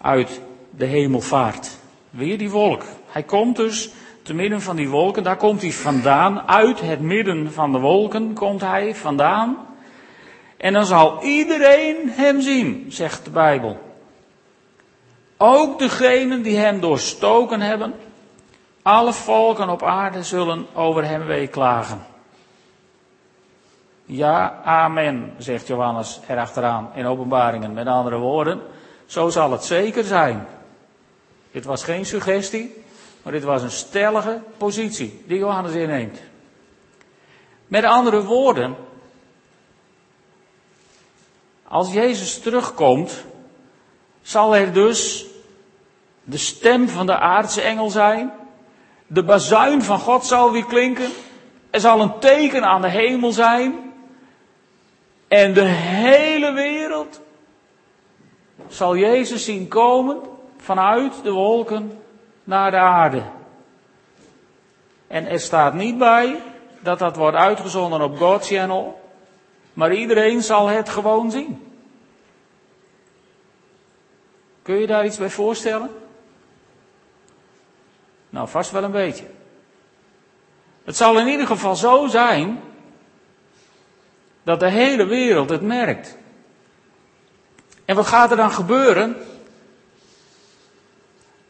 uit 0.00 0.40
de 0.70 0.84
hemelvaart. 0.84 1.78
Weer 2.10 2.38
die 2.38 2.50
wolk. 2.50 2.82
Hij 3.06 3.22
komt 3.22 3.56
dus 3.56 3.90
te 4.22 4.34
midden 4.34 4.62
van 4.62 4.76
die 4.76 4.88
wolken, 4.88 5.22
daar 5.22 5.36
komt 5.36 5.62
hij 5.62 5.72
vandaan, 5.72 6.48
uit 6.48 6.80
het 6.80 7.00
midden 7.00 7.52
van 7.52 7.72
de 7.72 7.78
wolken 7.78 8.34
komt 8.34 8.60
hij 8.60 8.94
vandaan. 8.94 9.56
En 10.56 10.72
dan 10.72 10.86
zal 10.86 11.22
iedereen 11.22 11.96
hem 12.10 12.40
zien, 12.40 12.86
zegt 12.88 13.24
de 13.24 13.30
Bijbel. 13.30 13.78
Ook 15.36 15.78
degenen 15.78 16.42
die 16.42 16.56
hem 16.56 16.80
doorstoken 16.80 17.60
hebben, 17.60 17.94
alle 18.82 19.12
volken 19.12 19.68
op 19.68 19.82
aarde 19.82 20.22
zullen 20.22 20.66
over 20.74 21.04
hem 21.04 21.24
weeklagen. 21.24 22.00
Ja, 24.04 24.60
amen, 24.64 25.34
zegt 25.38 25.66
Johannes 25.66 26.20
erachteraan 26.28 26.90
in 26.94 27.06
openbaringen. 27.06 27.72
Met 27.72 27.86
andere 27.86 28.16
woorden, 28.16 28.60
zo 29.06 29.28
zal 29.28 29.52
het 29.52 29.64
zeker 29.64 30.04
zijn. 30.04 30.46
Dit 31.50 31.64
was 31.64 31.84
geen 31.84 32.06
suggestie. 32.06 32.79
Maar 33.22 33.32
dit 33.32 33.42
was 33.42 33.62
een 33.62 33.70
stellige 33.70 34.40
positie 34.56 35.22
die 35.26 35.38
Johannes 35.38 35.72
inneemt. 35.72 36.20
Met 37.66 37.84
andere 37.84 38.24
woorden, 38.24 38.76
als 41.68 41.92
Jezus 41.92 42.40
terugkomt, 42.40 43.24
zal 44.22 44.56
er 44.56 44.72
dus 44.72 45.26
de 46.24 46.38
stem 46.38 46.88
van 46.88 47.06
de 47.06 47.18
aardse 47.18 47.60
engel 47.60 47.90
zijn, 47.90 48.32
de 49.06 49.22
bazuin 49.22 49.82
van 49.82 49.98
God 49.98 50.24
zal 50.24 50.52
weer 50.52 50.66
klinken, 50.66 51.10
er 51.70 51.80
zal 51.80 52.00
een 52.00 52.18
teken 52.18 52.64
aan 52.64 52.80
de 52.80 52.88
hemel 52.88 53.32
zijn 53.32 53.92
en 55.28 55.54
de 55.54 55.64
hele 55.64 56.52
wereld 56.52 57.20
zal 58.68 58.96
Jezus 58.96 59.44
zien 59.44 59.68
komen 59.68 60.20
vanuit 60.56 61.22
de 61.22 61.30
wolken 61.30 61.98
naar 62.50 62.70
de 62.70 62.76
aarde. 62.76 63.22
En 65.06 65.26
er 65.26 65.40
staat 65.40 65.74
niet 65.74 65.98
bij 65.98 66.42
dat 66.80 66.98
dat 66.98 67.16
wordt 67.16 67.36
uitgezonden 67.36 68.00
op 68.00 68.16
God 68.16 68.46
Channel, 68.46 69.10
maar 69.72 69.92
iedereen 69.92 70.42
zal 70.42 70.68
het 70.68 70.88
gewoon 70.88 71.30
zien. 71.30 71.74
Kun 74.62 74.74
je 74.74 74.86
daar 74.86 75.04
iets 75.04 75.18
bij 75.18 75.30
voorstellen? 75.30 75.90
Nou, 78.30 78.48
vast 78.48 78.70
wel 78.70 78.82
een 78.82 78.90
beetje. 78.90 79.26
Het 80.84 80.96
zal 80.96 81.18
in 81.18 81.26
ieder 81.26 81.46
geval 81.46 81.76
zo 81.76 82.06
zijn 82.06 82.60
dat 84.42 84.60
de 84.60 84.70
hele 84.70 85.04
wereld 85.04 85.50
het 85.50 85.62
merkt. 85.62 86.16
En 87.84 87.96
wat 87.96 88.06
gaat 88.06 88.30
er 88.30 88.36
dan 88.36 88.50
gebeuren? 88.50 89.16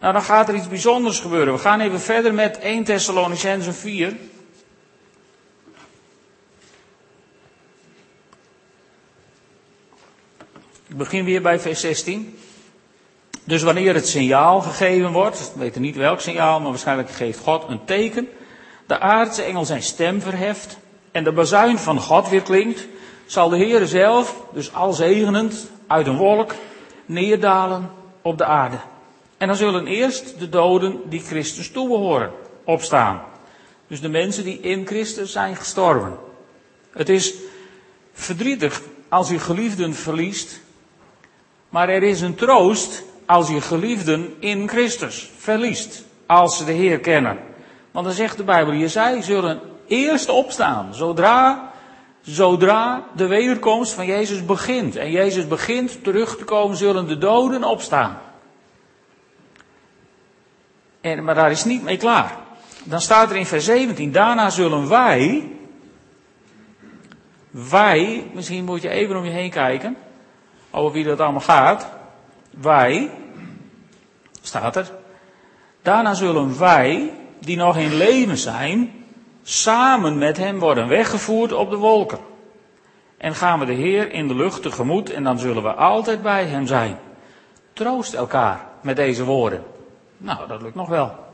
Nou, 0.00 0.12
dan 0.12 0.22
gaat 0.22 0.48
er 0.48 0.54
iets 0.54 0.68
bijzonders 0.68 1.18
gebeuren. 1.20 1.54
We 1.54 1.60
gaan 1.60 1.80
even 1.80 2.00
verder 2.00 2.34
met 2.34 2.58
1 2.58 2.84
Thessalonicenzen 2.84 3.74
4. 3.74 4.16
Ik 10.86 10.96
begin 10.96 11.24
weer 11.24 11.42
bij 11.42 11.60
vers 11.60 11.80
16. 11.80 12.38
Dus 13.44 13.62
wanneer 13.62 13.94
het 13.94 14.08
signaal 14.08 14.60
gegeven 14.60 15.12
wordt, 15.12 15.52
we 15.54 15.60
weten 15.60 15.82
niet 15.82 15.96
welk 15.96 16.20
signaal, 16.20 16.60
maar 16.60 16.70
waarschijnlijk 16.70 17.10
geeft 17.10 17.38
God 17.38 17.64
een 17.68 17.84
teken. 17.84 18.28
De 18.86 19.00
aardse 19.00 19.42
engel 19.42 19.64
zijn 19.64 19.82
stem 19.82 20.20
verheft 20.20 20.78
en 21.12 21.24
de 21.24 21.32
bazuin 21.32 21.78
van 21.78 22.00
God 22.00 22.28
weer 22.28 22.42
klinkt, 22.42 22.86
zal 23.26 23.48
de 23.48 23.56
Heer 23.56 23.86
zelf, 23.86 24.36
dus 24.52 24.74
alzegenend, 24.74 25.70
uit 25.86 26.06
een 26.06 26.16
wolk 26.16 26.54
neerdalen 27.06 27.90
op 28.22 28.38
de 28.38 28.44
aarde. 28.44 28.76
En 29.40 29.46
dan 29.46 29.56
zullen 29.56 29.86
eerst 29.86 30.38
de 30.38 30.48
doden 30.48 31.00
die 31.08 31.20
Christus 31.20 31.70
toebehoren 31.70 32.30
opstaan. 32.64 33.22
Dus 33.86 34.00
de 34.00 34.08
mensen 34.08 34.44
die 34.44 34.60
in 34.60 34.86
Christus 34.86 35.32
zijn 35.32 35.56
gestorven. 35.56 36.18
Het 36.90 37.08
is 37.08 37.34
verdrietig 38.12 38.82
als 39.08 39.30
u 39.30 39.38
geliefden 39.38 39.94
verliest, 39.94 40.60
maar 41.68 41.88
er 41.88 42.02
is 42.02 42.20
een 42.20 42.34
troost 42.34 43.02
als 43.26 43.48
je 43.48 43.60
geliefden 43.60 44.34
in 44.38 44.68
Christus 44.68 45.30
verliest. 45.36 46.04
Als 46.26 46.56
ze 46.56 46.64
de 46.64 46.72
Heer 46.72 46.98
kennen. 46.98 47.38
Want 47.90 48.06
dan 48.06 48.14
zegt 48.14 48.36
de 48.36 48.44
Bijbel, 48.44 48.72
je 48.72 48.88
zij 48.88 49.22
zullen 49.22 49.60
eerst 49.86 50.28
opstaan, 50.28 50.94
zodra, 50.94 51.72
zodra 52.20 53.04
de 53.16 53.26
wederkomst 53.26 53.92
van 53.92 54.06
Jezus 54.06 54.44
begint. 54.44 54.96
En 54.96 55.10
Jezus 55.10 55.46
begint 55.46 56.04
terug 56.04 56.36
te 56.36 56.44
komen, 56.44 56.76
zullen 56.76 57.08
de 57.08 57.18
doden 57.18 57.64
opstaan. 57.64 58.18
En, 61.00 61.24
maar 61.24 61.34
daar 61.34 61.50
is 61.50 61.64
niet 61.64 61.82
mee 61.82 61.96
klaar. 61.96 62.36
Dan 62.84 63.00
staat 63.00 63.30
er 63.30 63.36
in 63.36 63.46
vers 63.46 63.64
17, 63.64 64.12
daarna 64.12 64.50
zullen 64.50 64.88
wij, 64.88 65.48
wij, 67.50 68.26
misschien 68.32 68.64
moet 68.64 68.82
je 68.82 68.88
even 68.88 69.16
om 69.16 69.24
je 69.24 69.30
heen 69.30 69.50
kijken, 69.50 69.96
over 70.70 70.92
wie 70.92 71.04
dat 71.04 71.20
allemaal 71.20 71.40
gaat. 71.40 71.88
Wij, 72.50 73.10
staat 74.42 74.76
er, 74.76 74.90
daarna 75.82 76.14
zullen 76.14 76.58
wij, 76.58 77.12
die 77.38 77.56
nog 77.56 77.76
in 77.76 77.94
leven 77.94 78.36
zijn, 78.36 79.04
samen 79.42 80.18
met 80.18 80.36
hem 80.36 80.58
worden 80.58 80.88
weggevoerd 80.88 81.52
op 81.52 81.70
de 81.70 81.76
wolken. 81.76 82.18
En 83.16 83.34
gaan 83.34 83.58
we 83.58 83.64
de 83.64 83.72
Heer 83.72 84.12
in 84.12 84.28
de 84.28 84.34
lucht 84.34 84.62
tegemoet 84.62 85.10
en 85.10 85.24
dan 85.24 85.38
zullen 85.38 85.62
we 85.62 85.74
altijd 85.74 86.22
bij 86.22 86.44
hem 86.44 86.66
zijn. 86.66 86.98
Troost 87.72 88.14
elkaar 88.14 88.66
met 88.80 88.96
deze 88.96 89.24
woorden. 89.24 89.64
Nou, 90.20 90.48
dat 90.48 90.62
lukt 90.62 90.74
nog 90.74 90.88
wel. 90.88 91.28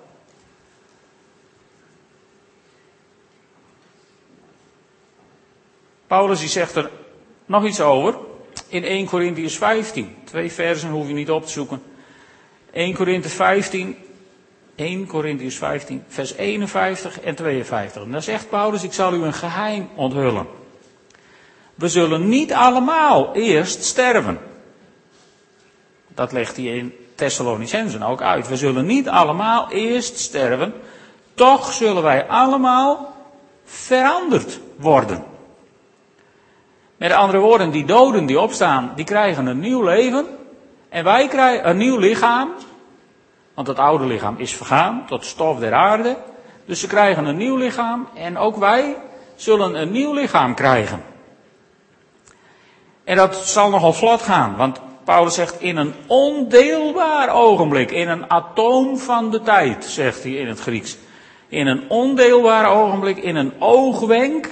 Paulus 6.06 6.40
die 6.40 6.48
zegt 6.48 6.76
er 6.76 6.90
nog 7.46 7.64
iets 7.64 7.80
over 7.80 8.18
in 8.68 8.84
1 8.84 9.06
Corinthians 9.06 9.58
15. 9.58 10.16
Twee 10.24 10.52
versen 10.52 10.90
hoef 10.90 11.08
je 11.08 11.14
niet 11.14 11.30
op 11.30 11.44
te 11.44 11.50
zoeken. 11.50 11.82
1 12.70 12.94
Corinthians 12.94 13.34
15, 13.34 13.96
1 14.74 15.06
Corinthians 15.06 15.56
15, 15.56 16.04
vers 16.08 16.32
51 16.32 17.20
en 17.20 17.34
52. 17.34 18.02
En 18.02 18.10
dan 18.10 18.22
zegt 18.22 18.48
Paulus, 18.48 18.82
ik 18.82 18.92
zal 18.92 19.14
u 19.14 19.22
een 19.22 19.32
geheim 19.32 19.88
onthullen. 19.94 20.46
We 21.74 21.88
zullen 21.88 22.28
niet 22.28 22.52
allemaal 22.52 23.34
eerst 23.34 23.84
sterven. 23.84 24.38
Dat 26.08 26.32
legt 26.32 26.56
hij 26.56 26.64
in 26.64 27.05
Thessalonicensen 27.16 28.02
ook 28.02 28.22
uit. 28.22 28.48
We 28.48 28.56
zullen 28.56 28.86
niet 28.86 29.08
allemaal 29.08 29.70
eerst 29.70 30.18
sterven, 30.18 30.74
toch 31.34 31.72
zullen 31.72 32.02
wij 32.02 32.26
allemaal 32.28 33.14
veranderd 33.64 34.60
worden. 34.76 35.24
Met 36.96 37.12
andere 37.12 37.38
woorden, 37.38 37.70
die 37.70 37.84
doden 37.84 38.26
die 38.26 38.40
opstaan, 38.40 38.92
die 38.94 39.04
krijgen 39.04 39.46
een 39.46 39.58
nieuw 39.58 39.82
leven. 39.82 40.26
En 40.88 41.04
wij 41.04 41.28
krijgen 41.28 41.68
een 41.68 41.76
nieuw 41.76 41.98
lichaam. 41.98 42.50
Want 43.54 43.66
het 43.66 43.78
oude 43.78 44.06
lichaam 44.06 44.34
is 44.38 44.54
vergaan 44.54 45.04
tot 45.06 45.24
stof 45.24 45.58
der 45.58 45.74
aarde. 45.74 46.16
Dus 46.64 46.80
ze 46.80 46.86
krijgen 46.86 47.24
een 47.24 47.36
nieuw 47.36 47.56
lichaam. 47.56 48.08
En 48.14 48.38
ook 48.38 48.56
wij 48.56 48.96
zullen 49.34 49.80
een 49.80 49.90
nieuw 49.90 50.12
lichaam 50.12 50.54
krijgen. 50.54 51.02
En 53.04 53.16
dat 53.16 53.36
zal 53.36 53.70
nogal 53.70 53.92
vlot 53.92 54.22
gaan. 54.22 54.56
Want 54.56 54.80
Paulus 55.06 55.34
zegt 55.34 55.60
in 55.60 55.76
een 55.76 55.94
ondeelbaar 56.06 57.28
ogenblik, 57.28 57.90
in 57.90 58.08
een 58.08 58.30
atoom 58.30 58.98
van 58.98 59.30
de 59.30 59.40
tijd, 59.40 59.84
zegt 59.84 60.22
hij 60.22 60.32
in 60.32 60.46
het 60.46 60.60
Grieks. 60.60 60.96
In 61.48 61.66
een 61.66 61.82
ondeelbaar 61.88 62.70
ogenblik, 62.70 63.16
in 63.16 63.36
een 63.36 63.52
oogwenk. 63.58 64.48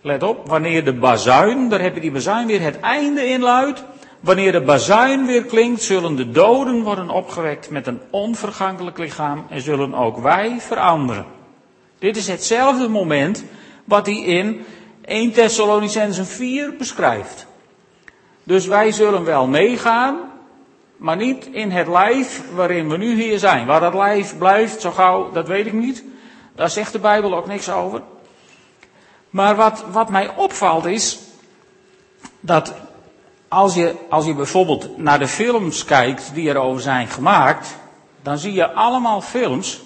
Let 0.00 0.22
op, 0.22 0.48
wanneer 0.48 0.84
de 0.84 0.92
bazuin, 0.92 1.68
daar 1.68 1.80
heb 1.80 1.94
je 1.94 2.00
die 2.00 2.10
bazuin 2.10 2.46
weer, 2.46 2.60
het 2.60 2.80
einde 2.80 3.26
inluidt. 3.26 3.84
Wanneer 4.20 4.52
de 4.52 4.60
bazuin 4.60 5.26
weer 5.26 5.44
klinkt, 5.44 5.82
zullen 5.82 6.16
de 6.16 6.30
doden 6.30 6.82
worden 6.82 7.10
opgewekt 7.10 7.70
met 7.70 7.86
een 7.86 8.00
onvergankelijk 8.10 8.98
lichaam 8.98 9.46
en 9.50 9.60
zullen 9.60 9.94
ook 9.94 10.18
wij 10.18 10.56
veranderen. 10.60 11.26
Dit 11.98 12.16
is 12.16 12.28
hetzelfde 12.28 12.88
moment 12.88 13.44
wat 13.84 14.06
hij 14.06 14.22
in 14.22 14.64
1 15.04 15.32
Thessalonicenzen 15.32 16.26
4 16.26 16.74
beschrijft. 16.78 17.46
Dus 18.48 18.66
wij 18.66 18.92
zullen 18.92 19.24
wel 19.24 19.46
meegaan, 19.46 20.18
maar 20.96 21.16
niet 21.16 21.46
in 21.46 21.70
het 21.70 21.88
lijf 21.88 22.42
waarin 22.54 22.88
we 22.88 22.96
nu 22.96 23.22
hier 23.22 23.38
zijn. 23.38 23.66
Waar 23.66 23.80
dat 23.80 23.94
lijf 23.94 24.38
blijft 24.38 24.80
zo 24.80 24.90
gauw, 24.90 25.30
dat 25.32 25.48
weet 25.48 25.66
ik 25.66 25.72
niet. 25.72 26.04
Daar 26.54 26.70
zegt 26.70 26.92
de 26.92 26.98
Bijbel 26.98 27.36
ook 27.36 27.46
niks 27.46 27.70
over. 27.70 28.02
Maar 29.30 29.56
wat, 29.56 29.84
wat 29.90 30.08
mij 30.08 30.34
opvalt 30.36 30.84
is 30.84 31.18
dat 32.40 32.74
als 33.48 33.74
je, 33.74 33.94
als 34.08 34.26
je 34.26 34.34
bijvoorbeeld 34.34 34.98
naar 34.98 35.18
de 35.18 35.28
films 35.28 35.84
kijkt 35.84 36.34
die 36.34 36.48
erover 36.48 36.82
zijn 36.82 37.06
gemaakt, 37.06 37.76
dan 38.22 38.38
zie 38.38 38.52
je 38.52 38.72
allemaal 38.72 39.20
films 39.20 39.80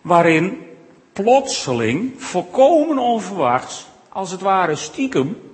waarin 0.00 0.66
plotseling, 1.12 2.22
volkomen 2.22 2.98
onverwachts, 2.98 3.86
als 4.08 4.30
het 4.30 4.40
ware 4.40 4.76
stiekem, 4.76 5.49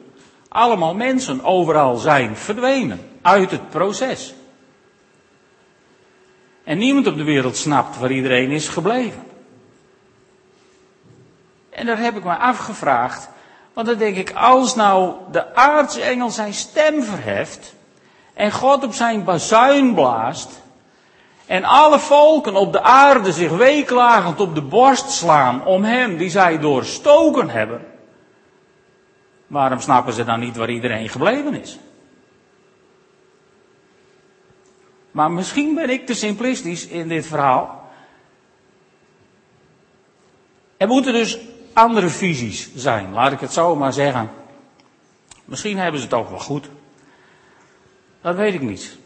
allemaal 0.57 0.95
mensen 0.95 1.45
overal 1.45 1.97
zijn 1.97 2.37
verdwenen 2.37 3.11
uit 3.23 3.51
het 3.51 3.71
proces. 3.71 4.35
En 6.65 6.79
niemand 6.79 7.07
op 7.07 7.17
de 7.17 7.25
wereld 7.25 7.57
snapt 7.57 7.99
waar 7.99 8.11
iedereen 8.11 8.51
is 8.51 8.69
gebleven. 8.69 9.23
En 11.71 11.87
daar 11.87 11.99
heb 11.99 12.17
ik 12.17 12.25
me 12.25 12.37
afgevraagd, 12.37 13.29
want 13.73 13.87
dan 13.87 13.99
denk 13.99 14.17
ik, 14.17 14.33
als 14.33 14.75
nou 14.75 15.15
de 15.31 15.55
aartsengel 15.55 16.31
zijn 16.31 16.55
stem 16.55 17.03
verheft 17.03 17.75
en 18.35 18.53
God 18.53 18.85
op 18.85 18.95
zijn 18.95 19.25
bazuin 19.25 19.95
blaast 19.95 20.63
en 21.47 21.65
alle 21.65 21.99
volken 21.99 22.55
op 22.55 22.73
de 22.73 22.83
aarde 22.83 23.33
zich 23.33 23.51
weeklagend 23.51 24.41
op 24.41 24.55
de 24.55 24.63
borst 24.63 25.11
slaan 25.11 25.65
om 25.65 25.85
hem 25.85 26.17
die 26.17 26.31
zij 26.31 26.59
doorstoken 26.59 27.51
hebben, 27.51 27.96
waarom 29.47 29.81
snappen 29.81 30.13
ze 30.13 30.25
dan 30.25 30.41
niet 30.41 30.57
waar 30.57 30.71
iedereen 30.71 31.09
gebleven 31.09 31.61
is? 31.61 31.79
Maar 35.11 35.31
misschien 35.31 35.75
ben 35.75 35.91
ik 35.91 36.07
te 36.07 36.15
simplistisch 36.15 36.87
in 36.87 37.09
dit 37.09 37.27
verhaal. 37.27 37.91
Er 40.77 40.89
moeten 40.89 41.13
dus 41.13 41.39
andere 41.73 42.09
visies 42.09 42.75
zijn, 42.75 43.13
laat 43.13 43.33
ik 43.33 43.41
het 43.41 43.53
zo 43.53 43.77
maar 43.77 43.93
zeggen. 43.93 44.31
Misschien 45.45 45.79
hebben 45.79 46.01
ze 46.01 46.07
het 46.07 46.15
ook 46.15 46.29
wel 46.29 46.39
goed. 46.39 46.69
Dat 48.21 48.37
weet 48.37 48.55
ik 48.55 48.61
niet. 48.61 48.99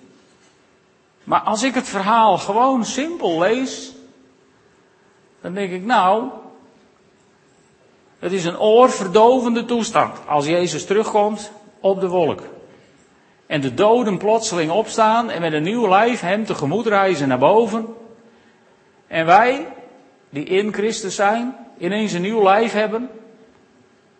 Maar 1.24 1.40
als 1.40 1.62
ik 1.62 1.74
het 1.74 1.88
verhaal 1.88 2.38
gewoon 2.38 2.84
simpel 2.84 3.38
lees, 3.38 3.92
dan 5.40 5.54
denk 5.54 5.72
ik, 5.72 5.84
nou, 5.84 6.30
het 8.20 8.32
is 8.32 8.44
een 8.44 8.58
oorverdovende 8.58 9.64
toestand 9.64 10.18
als 10.26 10.46
Jezus 10.46 10.86
terugkomt 10.86 11.52
op 11.80 12.00
de 12.00 12.08
wolk. 12.08 12.42
En 13.46 13.60
de 13.60 13.74
doden 13.74 14.18
plotseling 14.18 14.70
opstaan 14.70 15.30
en 15.30 15.40
met 15.40 15.52
een 15.52 15.62
nieuw 15.62 15.88
lijf 15.88 16.20
hem 16.20 16.44
tegemoet 16.44 16.86
reizen 16.86 17.28
naar 17.28 17.38
boven. 17.38 17.86
En 19.06 19.26
wij, 19.26 19.66
die 20.30 20.44
in 20.44 20.72
Christus 20.72 21.14
zijn, 21.14 21.56
ineens 21.78 22.12
een 22.12 22.22
nieuw 22.22 22.42
lijf 22.42 22.72
hebben 22.72 23.10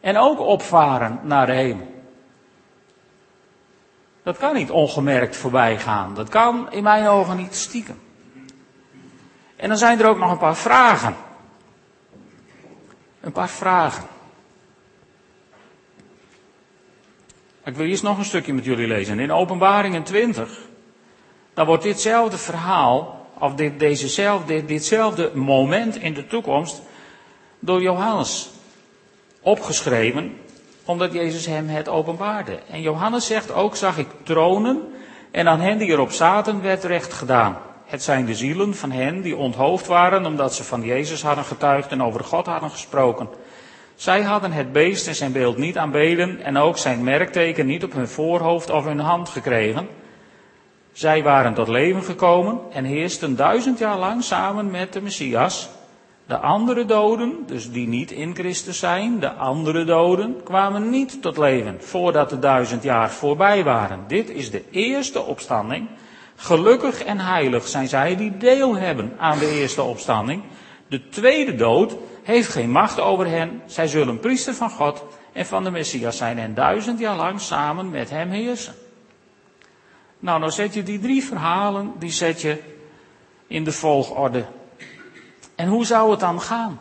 en 0.01 0.17
ook 0.17 0.41
opvaren 0.41 1.21
naar 1.23 1.47
de 1.47 1.53
hemel. 1.53 1.89
Dat 4.23 4.37
kan 4.37 4.55
niet 4.55 4.71
ongemerkt 4.71 5.37
voorbij 5.37 5.79
gaan. 5.79 6.15
Dat 6.15 6.29
kan 6.29 6.73
in 6.73 6.83
mijn 6.83 7.07
ogen 7.07 7.37
niet 7.37 7.55
stiekem. 7.55 8.01
En 9.57 9.69
dan 9.69 9.79
zijn 9.79 10.01
er 10.01 10.07
ook 10.07 10.19
nog 10.19 10.31
een 10.31 10.39
paar 10.39 10.57
vragen. 10.57 11.15
Een 13.21 13.33
paar 13.33 13.49
vragen. 13.49 14.05
Ik 17.65 17.77
wil 17.77 17.87
eerst 17.87 18.03
nog 18.03 18.19
een 18.19 18.25
stukje 18.25 18.53
met 18.53 18.65
jullie 18.65 18.87
lezen. 18.87 19.19
In 19.19 19.33
Openbaringen 19.33 20.03
20, 20.03 20.59
dan 21.55 21.67
wordt 21.67 21.83
ditzelfde 21.83 22.39
verhaal, 22.39 23.27
of 23.39 23.55
dit, 23.55 23.79
dezezelfde, 23.79 24.65
ditzelfde 24.65 25.31
moment 25.35 25.97
in 25.97 26.15
de 26.15 26.27
toekomst, 26.27 26.83
door 27.59 27.83
Johannes 27.83 28.51
opgeschreven, 29.41 30.37
omdat 30.85 31.13
Jezus 31.13 31.47
hem 31.47 31.69
het 31.69 31.89
openbaarde. 31.89 32.59
En 32.71 32.81
Johannes 32.81 33.27
zegt 33.27 33.53
ook, 33.53 33.77
zag 33.77 33.99
ik 33.99 34.09
tronen, 34.23 34.93
en 35.31 35.49
aan 35.49 35.61
hen 35.61 35.79
die 35.79 35.89
erop 35.89 36.11
zaten 36.11 36.63
werd 36.63 36.85
recht 36.85 37.13
gedaan. 37.13 37.59
Het 37.90 38.03
zijn 38.03 38.26
de 38.26 38.35
zielen 38.35 38.74
van 38.74 38.90
hen 38.90 39.20
die 39.20 39.37
onthoofd 39.37 39.87
waren 39.87 40.26
omdat 40.26 40.55
ze 40.55 40.64
van 40.64 40.83
Jezus 40.83 41.22
hadden 41.22 41.44
getuigd 41.44 41.90
en 41.90 42.03
over 42.03 42.24
God 42.24 42.46
hadden 42.46 42.70
gesproken. 42.70 43.29
Zij 43.94 44.22
hadden 44.22 44.53
het 44.53 44.72
beest 44.72 45.07
en 45.07 45.14
zijn 45.14 45.33
beeld 45.33 45.57
niet 45.57 45.79
aanbeden 45.79 46.40
en 46.42 46.57
ook 46.57 46.79
zijn 46.79 47.05
merkteken 47.05 47.66
niet 47.66 47.85
op 47.85 47.92
hun 47.92 48.09
voorhoofd 48.09 48.70
of 48.70 48.85
hun 48.85 48.98
hand 48.98 49.29
gekregen. 49.29 49.88
Zij 50.92 51.22
waren 51.22 51.55
tot 51.55 51.68
leven 51.68 52.03
gekomen 52.03 52.59
en 52.72 52.85
heersten 52.85 53.37
duizend 53.37 53.79
jaar 53.79 53.98
lang 53.98 54.22
samen 54.24 54.70
met 54.70 54.92
de 54.92 55.00
Messias. 55.00 55.68
De 56.26 56.38
andere 56.38 56.85
doden, 56.85 57.38
dus 57.46 57.70
die 57.70 57.88
niet 57.88 58.11
in 58.11 58.35
Christus 58.35 58.79
zijn, 58.79 59.20
de 59.20 59.33
andere 59.33 59.85
doden, 59.85 60.42
kwamen 60.44 60.90
niet 60.90 61.22
tot 61.22 61.38
leven 61.38 61.76
voordat 61.83 62.31
de 62.31 62.38
duizend 62.38 62.83
jaar 62.83 63.11
voorbij 63.11 63.64
waren. 63.64 64.05
Dit 64.07 64.31
is 64.31 64.50
de 64.50 64.64
eerste 64.70 65.22
opstanding. 65.22 65.88
Gelukkig 66.42 67.03
en 67.03 67.18
heilig 67.18 67.68
zijn 67.68 67.88
zij 67.88 68.16
die 68.16 68.37
deel 68.37 68.76
hebben 68.76 69.12
aan 69.18 69.38
de 69.38 69.50
eerste 69.50 69.83
opstanding. 69.83 70.42
De 70.88 71.09
tweede 71.09 71.55
dood 71.55 71.96
heeft 72.22 72.48
geen 72.48 72.70
macht 72.70 73.00
over 73.00 73.26
hen. 73.26 73.62
Zij 73.66 73.88
zullen 73.88 74.20
priester 74.20 74.55
van 74.55 74.70
God 74.70 75.05
en 75.33 75.46
van 75.46 75.64
de 75.64 75.70
Messias 75.70 76.16
zijn 76.16 76.38
en 76.38 76.55
duizend 76.55 76.98
jaar 76.98 77.16
lang 77.16 77.40
samen 77.40 77.90
met 77.90 78.11
hem 78.11 78.31
heersen. 78.31 78.74
Nou, 80.18 80.38
nou 80.38 80.53
zet 80.53 80.74
je 80.74 80.83
die 80.83 80.98
drie 80.98 81.24
verhalen, 81.24 81.92
die 81.98 82.11
zet 82.11 82.40
je 82.40 82.62
in 83.46 83.64
de 83.64 83.72
volgorde. 83.72 84.44
En 85.55 85.68
hoe 85.68 85.87
zou 85.87 86.11
het 86.11 86.20
dan 86.20 86.40
gaan? 86.40 86.81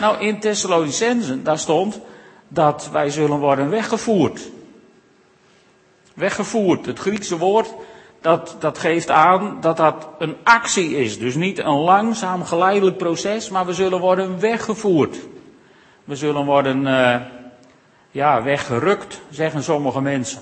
Nou, 0.00 0.20
in 0.20 0.40
Thessalonicenzen, 0.40 1.44
daar 1.44 1.58
stond 1.58 2.00
dat 2.48 2.88
wij 2.92 3.10
zullen 3.10 3.38
worden 3.38 3.70
weggevoerd. 3.70 4.50
Weggevoerd. 6.14 6.86
Het 6.86 6.98
Griekse 6.98 7.38
woord, 7.38 7.74
dat, 8.22 8.56
dat 8.58 8.78
geeft 8.78 9.10
aan 9.10 9.56
dat 9.60 9.76
dat 9.76 10.08
een 10.18 10.36
actie 10.42 10.96
is. 10.96 11.18
Dus 11.18 11.34
niet 11.34 11.58
een 11.58 11.78
langzaam 11.78 12.44
geleidelijk 12.44 12.96
proces, 12.96 13.48
maar 13.48 13.66
we 13.66 13.72
zullen 13.72 14.00
worden 14.00 14.40
weggevoerd. 14.40 15.18
We 16.04 16.16
zullen 16.16 16.44
worden, 16.44 16.86
uh, 16.86 17.16
ja, 18.10 18.42
weggerukt, 18.42 19.20
zeggen 19.30 19.62
sommige 19.62 20.00
mensen. 20.00 20.40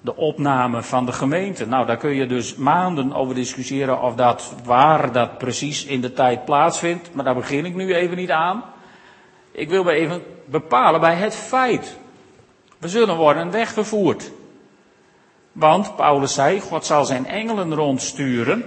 De 0.00 0.16
opname 0.16 0.82
van 0.82 1.06
de 1.06 1.12
gemeente. 1.12 1.66
Nou, 1.66 1.86
daar 1.86 1.96
kun 1.96 2.14
je 2.14 2.26
dus 2.26 2.54
maanden 2.54 3.12
over 3.12 3.34
discussiëren 3.34 4.02
of 4.02 4.14
dat, 4.14 4.52
waar 4.64 5.12
dat 5.12 5.38
precies 5.38 5.84
in 5.84 6.00
de 6.00 6.12
tijd 6.12 6.44
plaatsvindt. 6.44 7.14
Maar 7.14 7.24
daar 7.24 7.34
begin 7.34 7.64
ik 7.64 7.74
nu 7.74 7.94
even 7.94 8.16
niet 8.16 8.30
aan. 8.30 8.64
Ik 9.52 9.68
wil 9.68 9.84
me 9.84 9.92
even 9.92 10.22
bepalen 10.44 11.00
bij 11.00 11.14
het 11.14 11.34
feit 11.34 11.98
we 12.80 12.88
zullen 12.88 13.16
worden 13.16 13.50
weggevoerd. 13.50 14.30
Want 15.52 15.96
Paulus 15.96 16.34
zei, 16.34 16.60
God 16.60 16.86
zal 16.86 17.04
zijn 17.04 17.26
engelen 17.26 17.74
rondsturen. 17.74 18.64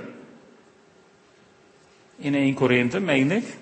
In 2.15 2.36
1 2.36 2.54
Korinthe, 2.54 2.99
meen 2.99 3.32
ik. 3.32 3.58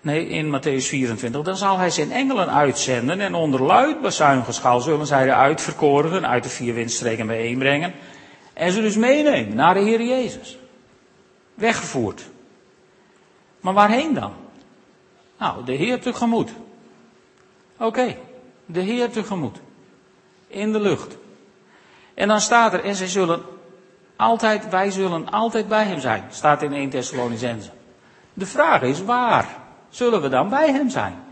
Nee, 0.00 0.28
in 0.28 0.46
Matthäus 0.46 0.86
24. 0.86 1.42
Dan 1.42 1.56
zal 1.56 1.78
hij 1.78 1.90
zijn 1.90 2.12
engelen 2.12 2.52
uitzenden 2.52 3.20
en 3.20 3.34
onder 3.34 3.62
luid 3.62 4.00
bazuingeschal 4.00 4.80
zullen 4.80 5.06
zij 5.06 5.24
de 5.24 5.34
uitverkorenen 5.34 6.28
uit 6.28 6.42
de 6.42 6.48
vier 6.48 6.74
windstreken 6.74 7.26
bijeenbrengen. 7.26 7.92
En 8.52 8.72
ze 8.72 8.80
dus 8.80 8.96
meenemen 8.96 9.56
naar 9.56 9.74
de 9.74 9.80
Heer 9.80 10.02
Jezus. 10.02 10.58
Weggevoerd. 11.54 12.22
Maar 13.60 13.74
waarheen 13.74 14.14
dan? 14.14 14.32
Nou, 15.38 15.64
de 15.64 15.72
Heer 15.72 16.00
tegemoet. 16.00 16.50
Oké, 17.78 18.16
de 18.66 18.80
Heer 18.80 19.10
tegemoet. 19.10 19.58
In 20.46 20.72
de 20.72 20.80
lucht. 20.80 21.16
En 22.14 22.28
dan 22.28 22.40
staat 22.40 22.72
er, 22.72 22.84
en 22.84 22.94
zij 22.94 23.08
zullen 23.08 23.42
altijd, 24.16 24.68
wij 24.68 24.90
zullen 24.90 25.30
altijd 25.30 25.68
bij 25.68 25.84
hem 25.84 26.00
zijn. 26.00 26.24
Staat 26.30 26.62
in 26.62 26.72
1 26.72 26.90
Thessalonicense. 26.90 27.70
De 28.34 28.46
vraag 28.46 28.82
is, 28.82 29.02
waar 29.02 29.56
zullen 29.88 30.22
we 30.22 30.28
dan 30.28 30.48
bij 30.48 30.72
hem 30.72 30.90
zijn? 30.90 31.22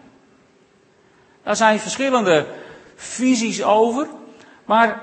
Daar 1.42 1.56
zijn 1.56 1.78
verschillende 1.78 2.46
visies 2.94 3.62
over. 3.62 4.08
Maar 4.64 5.02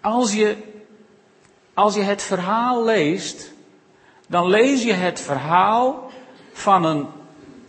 als 0.00 0.34
je, 0.34 0.56
als 1.74 1.94
je 1.94 2.02
het 2.02 2.22
verhaal 2.22 2.84
leest, 2.84 3.52
dan 4.26 4.48
lees 4.48 4.82
je 4.82 4.92
het 4.92 5.20
verhaal 5.20 6.10
van 6.52 6.84
een 6.84 7.06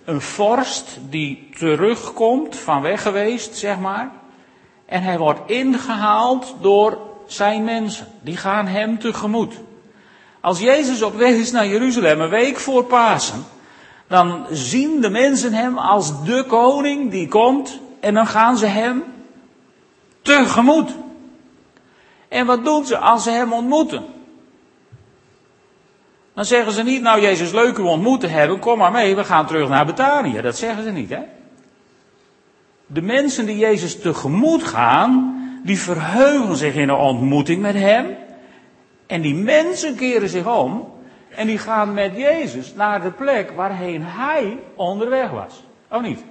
een 0.08 0.22
vorst 0.22 0.98
die 1.10 1.50
terugkomt, 1.58 2.56
van 2.56 2.82
weg 2.82 3.02
geweest, 3.02 3.58
zeg 3.58 3.80
maar. 3.80 4.12
En 4.86 5.02
hij 5.02 5.18
wordt 5.18 5.50
ingehaald 5.50 6.56
door 6.62 6.98
zijn 7.26 7.64
mensen. 7.64 8.08
Die 8.22 8.38
gaan 8.38 8.68
hem 8.68 9.00
tegemoet. 9.00 9.54
Als 10.42 10.60
Jezus 10.60 11.02
op 11.02 11.16
weg 11.16 11.34
is 11.34 11.52
naar 11.52 11.68
Jeruzalem, 11.68 12.22
een 12.22 12.30
week 12.30 12.58
voor 12.58 12.84
Pasen, 12.84 13.46
dan 14.08 14.46
zien 14.52 15.02
de 15.02 15.10
mensen 15.10 15.54
hem 15.54 15.78
als 15.78 16.24
de 16.24 16.46
koning 16.48 17.12
die 17.12 17.28
komt 17.28 17.80
en 18.00 18.14
dan 18.14 18.28
gaan 18.28 18.58
ze 18.58 18.66
hem 18.66 19.04
tegemoet. 20.22 20.92
En 22.28 22.46
wat 22.46 22.64
doen 22.64 22.86
ze 22.86 22.98
als 22.98 23.24
ze 23.24 23.32
hem 23.32 23.54
ontmoeten? 23.54 24.06
Dan 26.38 26.46
zeggen 26.46 26.72
ze 26.72 26.84
niet, 26.84 27.02
nou 27.02 27.22
Jezus, 27.22 27.52
leuk 27.52 27.78
u 27.78 27.82
ontmoet 27.82 28.20
te 28.20 28.28
hebben, 28.28 28.60
kom 28.60 28.78
maar 28.78 28.92
mee, 28.92 29.16
we 29.16 29.24
gaan 29.24 29.46
terug 29.46 29.70
naar 29.70 29.86
Betanië. 29.86 30.42
Dat 30.42 30.58
zeggen 30.58 30.84
ze 30.84 30.92
niet, 30.92 31.10
hè? 31.10 31.20
De 32.86 33.02
mensen 33.02 33.46
die 33.46 33.58
Jezus 33.58 34.00
tegemoet 34.00 34.64
gaan, 34.64 35.36
die 35.64 35.80
verheugen 35.80 36.56
zich 36.56 36.74
in 36.76 36.90
een 36.90 36.96
ontmoeting 36.96 37.62
met 37.62 37.76
Hem. 37.76 38.16
En 39.08 39.22
die 39.22 39.36
mensen 39.36 39.96
keren 39.96 40.30
zich 40.30 40.56
om 40.56 40.94
en 41.30 41.48
die 41.48 41.58
gaan 41.58 41.94
met 41.94 42.16
Jezus 42.16 42.74
naar 42.74 43.02
de 43.02 43.12
plek 43.12 43.52
waarheen 43.52 44.02
Hij 44.04 44.60
onderweg 44.76 45.30
was. 45.30 45.64
Of 45.90 46.02
niet? 46.02 46.24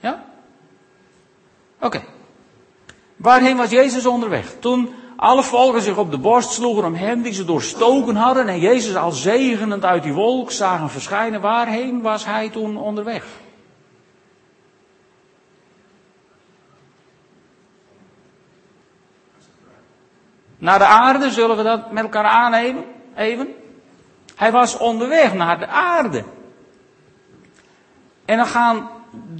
Ja? 0.00 0.24
Oké. 1.80 2.02
Waarheen 3.16 3.56
was 3.56 3.70
Jezus 3.70 4.06
onderweg? 4.06 4.54
Toen 4.58 4.94
alle 5.20 5.42
volken 5.42 5.82
zich 5.82 5.96
op 5.96 6.10
de 6.10 6.18
borst 6.18 6.52
sloegen 6.52 6.84
om 6.84 6.94
hem 6.94 7.22
die 7.22 7.32
ze 7.32 7.44
doorstoken 7.44 8.16
hadden 8.16 8.48
en 8.48 8.58
Jezus 8.58 8.96
al 8.96 9.10
zegenend 9.10 9.84
uit 9.84 10.02
die 10.02 10.12
wolk 10.12 10.50
zagen 10.50 10.90
verschijnen. 10.90 11.40
Waarheen 11.40 12.02
was 12.02 12.24
hij 12.24 12.48
toen 12.48 12.76
onderweg? 12.76 13.24
Naar 20.58 20.78
de 20.78 20.84
aarde, 20.84 21.30
zullen 21.30 21.56
we 21.56 21.62
dat 21.62 21.92
met 21.92 22.02
elkaar 22.02 22.24
aannemen? 22.24 22.84
Even. 23.16 23.54
Hij 24.36 24.52
was 24.52 24.78
onderweg 24.78 25.34
naar 25.34 25.58
de 25.58 25.66
aarde. 25.66 26.24
En 28.24 28.36
dan 28.36 28.46
gaan 28.46 28.88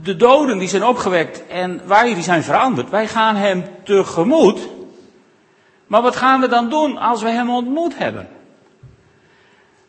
de 0.03 0.17
doden 0.17 0.59
die 0.59 0.69
zijn 0.69 0.85
opgewekt 0.85 1.47
en 1.47 1.81
wij 1.87 2.15
die 2.15 2.23
zijn 2.23 2.43
veranderd, 2.43 2.91
wij 2.91 3.07
gaan 3.07 3.37
hem 3.37 3.65
tegemoet 3.85 4.69
Maar 5.91 6.03
wat 6.03 6.17
gaan 6.17 6.41
we 6.41 6.49
dan 6.49 6.69
doen 6.69 6.99
als 6.99 7.23
we 7.23 7.29
hem 7.29 7.51
ontmoet 7.51 7.99
hebben? 7.99 8.29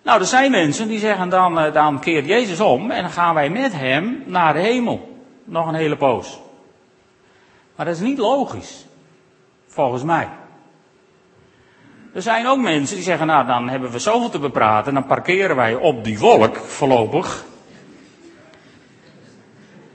Nou, 0.01 0.19
er 0.19 0.25
zijn 0.25 0.51
mensen 0.51 0.87
die 0.87 0.99
zeggen 0.99 1.29
dan, 1.29 1.59
eh, 1.59 1.73
dan 1.73 1.99
keert 1.99 2.25
Jezus 2.25 2.59
om 2.59 2.91
en 2.91 3.01
dan 3.01 3.11
gaan 3.11 3.33
wij 3.33 3.49
met 3.49 3.73
hem 3.73 4.23
naar 4.25 4.53
de 4.53 4.59
hemel. 4.59 5.21
Nog 5.43 5.67
een 5.67 5.73
hele 5.73 5.97
poos. 5.97 6.39
Maar 7.75 7.85
dat 7.85 7.95
is 7.95 8.01
niet 8.01 8.17
logisch. 8.17 8.85
Volgens 9.67 10.03
mij. 10.03 10.29
Er 12.13 12.21
zijn 12.21 12.47
ook 12.47 12.59
mensen 12.59 12.95
die 12.95 13.05
zeggen, 13.05 13.27
nou 13.27 13.45
dan 13.45 13.69
hebben 13.69 13.91
we 13.91 13.99
zoveel 13.99 14.29
te 14.29 14.39
bepraten, 14.39 14.93
dan 14.93 15.05
parkeren 15.05 15.55
wij 15.55 15.75
op 15.75 16.03
die 16.03 16.19
wolk 16.19 16.55
voorlopig. 16.55 17.45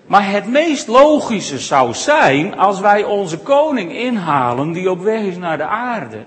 Maar 0.07 0.31
het 0.31 0.47
meest 0.47 0.87
logische 0.87 1.59
zou 1.59 1.95
zijn 1.95 2.59
als 2.59 2.81
wij 2.81 3.05
onze 3.05 3.39
koning 3.39 3.93
inhalen 3.93 4.73
die 4.73 4.91
op 4.91 5.01
weg 5.01 5.21
is 5.21 5.37
naar 5.37 5.57
de 5.57 5.67
aarde. 5.67 6.25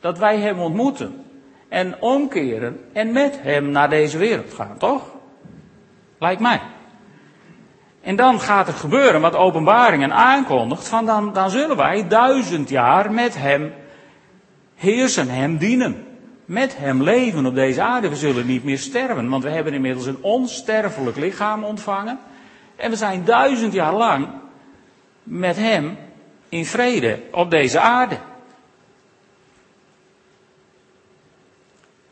Dat 0.00 0.18
wij 0.18 0.38
hem 0.38 0.58
ontmoeten 0.58 1.24
en 1.68 2.00
omkeren 2.00 2.80
en 2.92 3.12
met 3.12 3.38
hem 3.42 3.70
naar 3.70 3.88
deze 3.88 4.18
wereld 4.18 4.54
gaan, 4.54 4.76
toch? 4.78 5.02
Lijkt 6.18 6.40
mij. 6.40 6.60
En 8.00 8.16
dan 8.16 8.40
gaat 8.40 8.68
er 8.68 8.74
gebeuren 8.74 9.20
wat 9.20 9.34
openbaringen 9.34 10.12
aankondigt, 10.12 10.88
van 10.88 11.06
dan, 11.06 11.32
dan 11.32 11.50
zullen 11.50 11.76
wij 11.76 12.08
duizend 12.08 12.68
jaar 12.68 13.12
met 13.12 13.38
hem 13.38 13.72
heersen, 14.74 15.28
hem 15.28 15.56
dienen. 15.56 16.06
Met 16.44 16.76
hem 16.76 17.02
leven 17.02 17.46
op 17.46 17.54
deze 17.54 17.82
aarde. 17.82 18.08
We 18.08 18.16
zullen 18.16 18.46
niet 18.46 18.64
meer 18.64 18.78
sterven, 18.78 19.28
want 19.28 19.42
we 19.42 19.50
hebben 19.50 19.72
inmiddels 19.72 20.06
een 20.06 20.22
onsterfelijk 20.22 21.16
lichaam 21.16 21.64
ontvangen. 21.64 22.18
En 22.76 22.90
we 22.90 22.96
zijn 22.96 23.24
duizend 23.24 23.72
jaar 23.72 23.94
lang 23.94 24.28
met 25.22 25.56
hem 25.56 25.98
in 26.48 26.66
vrede 26.66 27.20
op 27.30 27.50
deze 27.50 27.80
aarde. 27.80 28.18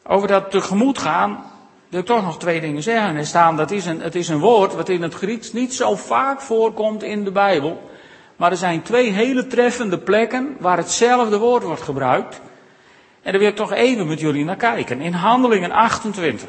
Over 0.02 0.28
dat 0.28 0.50
tegemoet 0.50 0.98
gaan 0.98 1.44
wil 1.88 2.00
ik 2.00 2.06
toch 2.06 2.22
nog 2.22 2.38
twee 2.38 2.60
dingen 2.60 2.82
zeggen. 2.82 3.16
Er 3.16 3.26
staan, 3.26 3.56
dat 3.56 3.70
is 3.70 3.86
een, 3.86 4.00
het 4.00 4.14
is 4.14 4.28
een 4.28 4.38
woord 4.38 4.74
wat 4.74 4.88
in 4.88 5.02
het 5.02 5.14
Grieks 5.14 5.52
niet 5.52 5.74
zo 5.74 5.96
vaak 5.96 6.40
voorkomt 6.40 7.02
in 7.02 7.24
de 7.24 7.32
Bijbel. 7.32 7.90
Maar 8.36 8.50
er 8.50 8.56
zijn 8.56 8.82
twee 8.82 9.10
hele 9.10 9.46
treffende 9.46 9.98
plekken 9.98 10.56
waar 10.58 10.76
hetzelfde 10.76 11.38
woord 11.38 11.62
wordt 11.62 11.82
gebruikt. 11.82 12.40
En 13.22 13.30
daar 13.32 13.40
wil 13.40 13.50
ik 13.50 13.56
toch 13.56 13.72
even 13.72 14.06
met 14.06 14.20
jullie 14.20 14.44
naar 14.44 14.56
kijken. 14.56 15.00
In 15.00 15.12
Handelingen 15.12 15.70
28. 15.70 16.48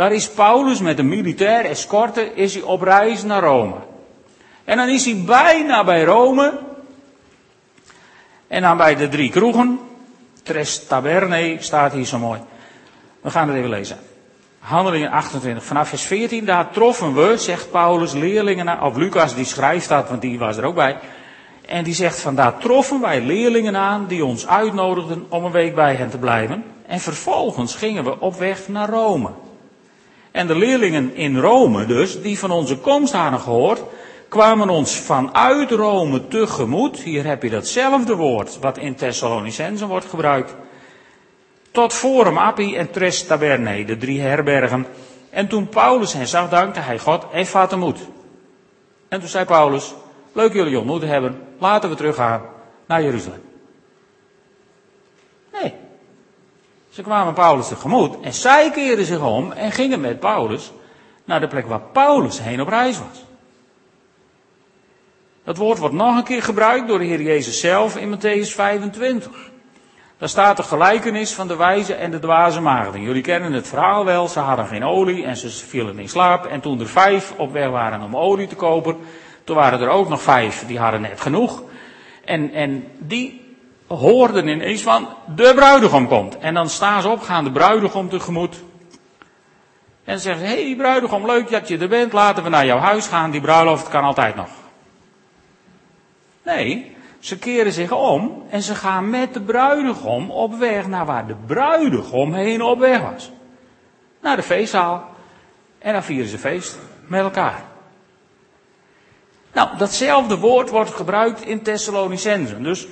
Daar 0.00 0.12
is 0.12 0.28
Paulus 0.28 0.80
met 0.80 0.98
een 0.98 1.08
militair 1.08 1.64
escorte 1.64 2.34
is 2.34 2.54
hij 2.54 2.62
op 2.62 2.82
reis 2.82 3.22
naar 3.22 3.42
Rome. 3.42 3.74
En 4.64 4.76
dan 4.76 4.88
is 4.88 5.04
hij 5.04 5.22
bijna 5.26 5.84
bij 5.84 6.04
Rome. 6.04 6.58
En 8.46 8.62
dan 8.62 8.76
bij 8.76 8.96
de 8.96 9.08
drie 9.08 9.30
kroegen. 9.30 9.80
Tres 10.42 10.86
Taberne 10.86 11.56
staat 11.58 11.92
hier 11.92 12.04
zo 12.04 12.18
mooi. 12.18 12.40
We 13.20 13.30
gaan 13.30 13.48
het 13.48 13.56
even 13.56 13.68
lezen. 13.68 13.98
Handelingen 14.58 15.10
28, 15.10 15.64
vanaf 15.64 15.88
vers 15.88 16.02
14, 16.02 16.44
daar 16.44 16.70
troffen 16.70 17.14
we, 17.14 17.36
zegt 17.36 17.70
Paulus, 17.70 18.12
leerlingen, 18.12 18.82
of 18.82 18.96
Lucas 18.96 19.34
die 19.34 19.44
schrijft 19.44 19.88
dat, 19.88 20.08
want 20.08 20.20
die 20.20 20.38
was 20.38 20.56
er 20.56 20.64
ook 20.64 20.74
bij. 20.74 20.98
En 21.66 21.84
die 21.84 21.94
zegt 21.94 22.20
van 22.20 22.34
daar 22.34 22.58
troffen 22.58 23.00
wij 23.00 23.20
leerlingen 23.20 23.76
aan 23.76 24.06
die 24.06 24.24
ons 24.24 24.46
uitnodigden 24.46 25.26
om 25.28 25.44
een 25.44 25.52
week 25.52 25.74
bij 25.74 25.94
hen 25.94 26.10
te 26.10 26.18
blijven. 26.18 26.64
En 26.86 27.00
vervolgens 27.00 27.74
gingen 27.74 28.04
we 28.04 28.20
op 28.20 28.38
weg 28.38 28.68
naar 28.68 28.88
Rome. 28.88 29.30
En 30.30 30.46
de 30.46 30.56
leerlingen 30.56 31.14
in 31.14 31.38
Rome 31.38 31.86
dus, 31.86 32.22
die 32.22 32.38
van 32.38 32.50
onze 32.50 32.78
komst 32.78 33.12
hadden 33.12 33.40
gehoord, 33.40 33.82
kwamen 34.28 34.68
ons 34.68 34.96
vanuit 34.96 35.70
Rome 35.70 36.28
tegemoet. 36.28 37.00
Hier 37.00 37.24
heb 37.24 37.42
je 37.42 37.50
datzelfde 37.50 38.14
woord 38.14 38.58
wat 38.58 38.78
in 38.78 38.94
Thessalonicense 38.94 39.86
wordt 39.86 40.06
gebruikt. 40.06 40.54
Tot 41.70 41.92
Forum 41.92 42.38
Appi 42.38 42.76
en 42.76 42.90
Tres 42.90 43.26
Taberne, 43.26 43.84
de 43.84 43.96
drie 43.96 44.20
herbergen. 44.20 44.86
En 45.30 45.48
toen 45.48 45.68
Paulus 45.68 46.12
hen 46.12 46.26
zag, 46.26 46.48
dankte 46.48 46.80
hij 46.80 46.98
God 46.98 47.26
en 47.32 47.46
vatte 47.46 47.76
moed. 47.76 47.98
En 49.08 49.20
toen 49.20 49.28
zei 49.28 49.44
Paulus, 49.44 49.94
leuk 50.32 50.52
jullie 50.52 50.78
ontmoet 50.78 51.02
hebben, 51.02 51.42
laten 51.58 51.90
we 51.90 51.96
teruggaan 51.96 52.42
naar 52.86 53.02
Jeruzalem. 53.02 53.42
Nee. 55.52 55.74
Ze 57.00 57.06
kwamen 57.06 57.34
Paulus 57.34 57.68
tegemoet 57.68 58.20
en 58.20 58.34
zij 58.34 58.70
keerden 58.70 59.04
zich 59.04 59.20
om 59.20 59.52
en 59.52 59.72
gingen 59.72 60.00
met 60.00 60.20
Paulus 60.20 60.72
naar 61.24 61.40
de 61.40 61.48
plek 61.48 61.66
waar 61.66 61.80
Paulus 61.80 62.40
heen 62.42 62.60
op 62.60 62.68
reis 62.68 62.98
was. 62.98 63.24
Dat 65.44 65.56
woord 65.56 65.78
wordt 65.78 65.94
nog 65.94 66.16
een 66.16 66.24
keer 66.24 66.42
gebruikt 66.42 66.88
door 66.88 66.98
de 66.98 67.04
Heer 67.04 67.22
Jezus 67.22 67.60
zelf 67.60 67.96
in 67.96 68.16
Matthäus 68.16 68.48
25. 68.54 69.50
Daar 70.18 70.28
staat 70.28 70.56
de 70.56 70.62
gelijkenis 70.62 71.34
van 71.34 71.48
de 71.48 71.56
wijze 71.56 71.94
en 71.94 72.10
de 72.10 72.18
dwaze 72.18 72.60
maagden. 72.60 73.02
Jullie 73.02 73.22
kennen 73.22 73.52
het 73.52 73.68
verhaal 73.68 74.04
wel, 74.04 74.28
ze 74.28 74.38
hadden 74.38 74.66
geen 74.66 74.84
olie 74.84 75.24
en 75.24 75.36
ze 75.36 75.50
vielen 75.50 75.98
in 75.98 76.08
slaap. 76.08 76.46
En 76.46 76.60
toen 76.60 76.80
er 76.80 76.88
vijf 76.88 77.32
op 77.36 77.52
weg 77.52 77.68
waren 77.68 78.02
om 78.02 78.16
olie 78.16 78.46
te 78.46 78.56
kopen, 78.56 78.96
toen 79.44 79.56
waren 79.56 79.80
er 79.80 79.88
ook 79.88 80.08
nog 80.08 80.22
vijf, 80.22 80.66
die 80.66 80.78
hadden 80.78 81.00
net 81.00 81.20
genoeg. 81.20 81.62
En, 82.24 82.52
en 82.52 82.84
die 82.98 83.49
hoorden 83.96 84.48
ineens 84.48 84.82
van, 84.82 85.08
de 85.34 85.52
bruidegom 85.54 86.08
komt. 86.08 86.38
En 86.38 86.54
dan 86.54 86.68
staan 86.68 87.02
ze 87.02 87.08
op, 87.08 87.20
gaan 87.20 87.44
de 87.44 87.50
bruidegom 87.50 88.08
tegemoet. 88.08 88.62
En 90.04 90.20
zeggen 90.20 90.46
ze, 90.46 90.54
hé 90.54 90.66
hey, 90.66 90.76
bruidegom, 90.76 91.26
leuk 91.26 91.50
dat 91.50 91.68
je 91.68 91.78
er 91.78 91.88
bent, 91.88 92.12
laten 92.12 92.42
we 92.42 92.48
naar 92.48 92.66
jouw 92.66 92.78
huis 92.78 93.06
gaan, 93.06 93.30
die 93.30 93.40
bruiloft 93.40 93.88
kan 93.88 94.04
altijd 94.04 94.36
nog. 94.36 94.48
Nee, 96.42 96.96
ze 97.18 97.38
keren 97.38 97.72
zich 97.72 97.92
om 97.92 98.42
en 98.50 98.62
ze 98.62 98.74
gaan 98.74 99.10
met 99.10 99.34
de 99.34 99.40
bruidegom 99.40 100.30
op 100.30 100.54
weg 100.54 100.86
naar 100.86 101.06
waar 101.06 101.26
de 101.26 101.36
bruidegom 101.46 102.34
heen 102.34 102.62
op 102.62 102.78
weg 102.78 103.00
was. 103.00 103.30
Naar 104.20 104.36
de 104.36 104.42
feestzaal. 104.42 105.08
En 105.78 105.92
dan 105.92 106.02
vieren 106.02 106.28
ze 106.28 106.38
feest 106.38 106.78
met 107.06 107.20
elkaar. 107.20 107.62
Nou, 109.52 109.76
datzelfde 109.76 110.38
woord 110.38 110.70
wordt 110.70 110.90
gebruikt 110.90 111.42
in 111.42 111.62
Thessalonicenzen. 111.62 112.62
Dus 112.62 112.86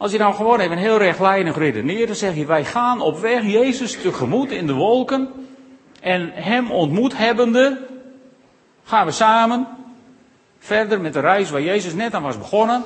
als 0.00 0.12
je 0.12 0.18
nou 0.18 0.34
gewoon 0.34 0.60
even 0.60 0.76
heel 0.76 0.98
rechtlijnig 0.98 1.56
redeneert, 1.56 2.06
dan 2.06 2.16
zeg 2.16 2.34
je, 2.34 2.46
wij 2.46 2.64
gaan 2.64 3.00
op 3.00 3.18
weg 3.18 3.42
Jezus 3.42 4.00
tegemoet 4.00 4.50
in 4.50 4.66
de 4.66 4.72
wolken. 4.72 5.48
En 6.00 6.30
hem 6.32 6.70
ontmoet 6.70 7.16
hebbende, 7.16 7.86
gaan 8.84 9.06
we 9.06 9.12
samen 9.12 9.66
verder 10.58 11.00
met 11.00 11.12
de 11.12 11.20
reis 11.20 11.50
waar 11.50 11.62
Jezus 11.62 11.94
net 11.94 12.14
aan 12.14 12.22
was 12.22 12.38
begonnen 12.38 12.84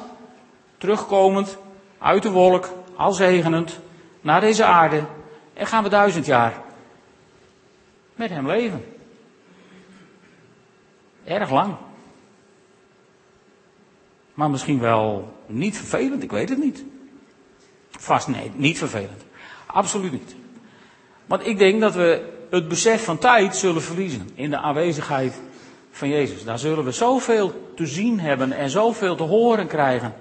terugkomend 0.79 1.59
uit 1.98 2.22
de 2.22 2.31
wolk, 2.31 2.68
al 2.96 3.12
zegenend, 3.12 3.81
naar 4.20 4.40
deze 4.40 4.64
aarde. 4.64 5.05
En 5.53 5.66
gaan 5.66 5.83
we 5.83 5.88
duizend 5.88 6.27
jaar 6.27 6.62
met 8.14 8.31
hem 8.31 8.46
leven. 8.46 8.85
Erg 11.24 11.50
lang. 11.50 11.74
Maar 14.35 14.50
misschien 14.50 14.81
wel 14.81 15.35
niet 15.46 15.77
vervelend, 15.77 16.22
ik 16.22 16.31
weet 16.31 16.48
het 16.48 16.59
niet. 16.59 16.85
Vast 18.05 18.29
nee, 18.29 18.51
niet 18.55 18.79
vervelend. 18.79 19.25
Absoluut 19.67 20.12
niet. 20.12 20.35
Want 21.27 21.47
ik 21.47 21.59
denk 21.59 21.81
dat 21.81 21.95
we 21.95 22.33
het 22.51 22.69
besef 22.69 23.05
van 23.05 23.19
tijd 23.19 23.57
zullen 23.57 23.83
verliezen 23.83 24.29
in 24.35 24.51
de 24.51 24.57
aanwezigheid 24.57 25.40
van 25.90 26.09
Jezus. 26.09 26.45
Daar 26.45 26.59
zullen 26.59 26.85
we 26.85 26.93
zoveel 26.93 27.71
te 27.77 27.87
zien 27.87 28.21
hebben 28.21 28.53
en 28.53 28.71
zoveel 28.71 29.17
te 29.17 29.23
horen 29.23 29.67
krijgen. 29.67 30.14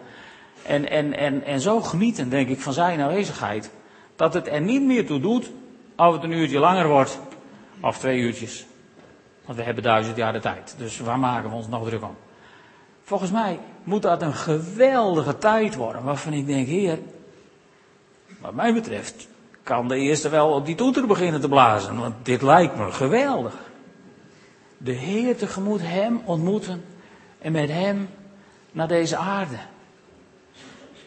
En, 0.65 0.89
en, 0.89 1.17
en, 1.17 1.43
en 1.43 1.59
zo 1.59 1.81
genieten, 1.81 2.29
denk 2.29 2.49
ik, 2.49 2.59
van 2.59 2.73
zijn 2.73 3.01
aanwezigheid. 3.01 3.71
Dat 4.15 4.33
het 4.33 4.47
er 4.47 4.61
niet 4.61 4.81
meer 4.81 5.05
toe 5.05 5.19
doet 5.19 5.51
of 5.95 6.13
het 6.13 6.23
een 6.23 6.31
uurtje 6.31 6.59
langer 6.59 6.87
wordt. 6.87 7.19
Of 7.81 7.97
twee 7.97 8.19
uurtjes. 8.19 8.65
Want 9.45 9.57
we 9.57 9.63
hebben 9.63 9.83
duizend 9.83 10.17
jaar 10.17 10.33
de 10.33 10.39
tijd. 10.39 10.75
Dus 10.77 10.99
waar 10.99 11.19
maken 11.19 11.49
we 11.49 11.55
ons 11.55 11.67
nog 11.67 11.87
druk 11.87 12.03
om? 12.03 12.15
Volgens 13.03 13.31
mij 13.31 13.59
moet 13.83 14.01
dat 14.01 14.21
een 14.21 14.33
geweldige 14.33 15.37
tijd 15.37 15.75
worden. 15.75 16.03
Waarvan 16.03 16.33
ik 16.33 16.45
denk, 16.45 16.67
heer, 16.67 16.99
wat 18.43 18.53
mij 18.53 18.73
betreft 18.73 19.27
kan 19.63 19.87
de 19.87 19.97
eerste 19.97 20.29
wel 20.29 20.49
op 20.49 20.65
die 20.65 20.75
toeter 20.75 21.07
beginnen 21.07 21.41
te 21.41 21.47
blazen. 21.47 21.99
Want 21.99 22.15
dit 22.23 22.41
lijkt 22.41 22.77
me 22.77 22.91
geweldig. 22.91 23.53
De 24.77 24.91
Heer 24.91 25.37
tegemoet 25.37 25.81
hem 25.81 26.21
ontmoeten 26.25 26.85
en 27.39 27.51
met 27.51 27.69
hem 27.69 28.09
naar 28.71 28.87
deze 28.87 29.17
aarde. 29.17 29.57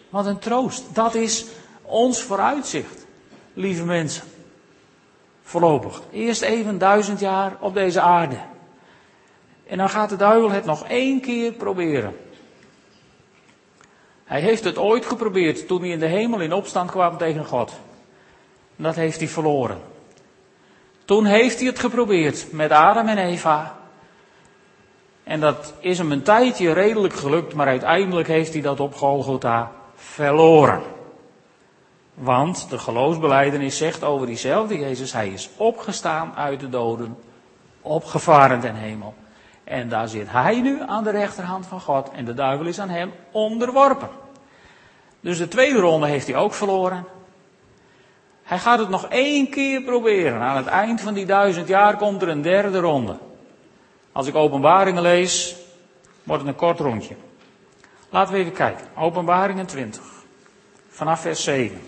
Wat 0.09 0.27
een 0.27 0.39
troost. 0.39 0.95
Dat 0.95 1.15
is 1.15 1.47
ons 1.83 2.23
vooruitzicht, 2.23 3.07
lieve 3.55 3.85
mensen. 3.85 4.25
Voorlopig. 5.43 6.03
Eerst 6.13 6.43
even 6.43 6.79
duizend 6.79 7.21
jaar 7.21 7.57
op 7.61 7.75
deze 7.75 8.01
aarde. 8.01 8.39
En 9.67 9.79
dan 9.79 9.89
gaat 9.89 10.09
de 10.09 10.17
duivel 10.17 10.51
het 10.51 10.65
nog 10.65 10.89
één 10.89 11.21
keer 11.21 11.53
proberen. 11.53 12.17
Hij 14.27 14.41
heeft 14.41 14.65
het 14.65 14.79
ooit 14.79 15.07
geprobeerd 15.07 15.67
toen 15.67 15.81
hij 15.81 15.91
in 15.91 15.99
de 15.99 16.07
hemel 16.07 16.41
in 16.41 16.53
opstand 16.53 16.91
kwam 16.91 17.17
tegen 17.17 17.45
God. 17.45 17.73
Dat 18.77 18.95
heeft 18.95 19.19
hij 19.19 19.29
verloren. 19.29 19.81
Toen 21.05 21.25
heeft 21.25 21.59
hij 21.59 21.67
het 21.67 21.79
geprobeerd 21.79 22.53
met 22.53 22.71
Adam 22.71 23.09
en 23.09 23.19
Eva. 23.19 23.79
En 25.25 25.41
dat 25.41 25.75
is 25.81 25.99
hem 25.99 26.13
een 26.13 26.23
tijdje 26.23 26.73
redelijk 26.73 27.15
gelukt, 27.15 27.55
maar 27.55 27.67
uiteindelijk 27.67 28.29
heeft 28.29 28.53
hij 28.53 28.63
dat 28.63 28.81
op 28.81 28.95
Golgotha 28.95 29.73
verloren. 29.95 30.83
Want 32.15 32.71
de 32.71 32.79
geloofsbeleidenis 32.79 33.77
zegt 33.77 34.05
over 34.05 34.27
diezelfde 34.27 34.79
Jezus, 34.79 35.13
hij 35.13 35.29
is 35.29 35.51
opgestaan 35.57 36.33
uit 36.35 36.61
de 36.61 36.69
doden, 36.69 37.19
opgevaren 37.81 38.61
ten 38.61 38.75
hemel. 38.75 39.15
En 39.67 39.89
daar 39.89 40.09
zit 40.09 40.31
hij 40.31 40.61
nu 40.61 40.83
aan 40.87 41.05
de 41.05 41.11
rechterhand 41.11 41.67
van 41.67 41.81
God 41.81 42.11
en 42.11 42.25
de 42.25 42.35
duivel 42.35 42.67
is 42.67 42.81
aan 42.81 42.89
hem 42.89 43.13
onderworpen. 43.31 44.09
Dus 45.21 45.39
de 45.39 45.49
tweede 45.49 45.79
ronde 45.79 46.07
heeft 46.07 46.27
hij 46.27 46.37
ook 46.37 46.55
verloren. 46.55 47.05
Hij 48.43 48.59
gaat 48.59 48.79
het 48.79 48.89
nog 48.89 49.07
één 49.09 49.51
keer 49.51 49.83
proberen. 49.83 50.41
Aan 50.41 50.57
het 50.57 50.67
eind 50.67 51.01
van 51.01 51.15
die 51.15 51.27
duizend 51.27 51.69
jaar 51.69 51.97
komt 51.97 52.23
er 52.23 52.29
een 52.29 52.43
derde 52.43 52.79
ronde. 52.79 53.17
Als 54.13 54.27
ik 54.27 54.35
openbaringen 54.35 55.03
lees, 55.03 55.57
wordt 56.23 56.43
het 56.43 56.53
een 56.53 56.59
kort 56.59 56.79
rondje. 56.79 57.15
Laten 58.11 58.35
we 58.35 58.41
even 58.41 58.53
kijken. 58.53 58.87
Openbaringen 58.97 59.67
20. 59.67 60.03
Vanaf 60.89 61.21
vers 61.21 61.45
7. 61.45 61.81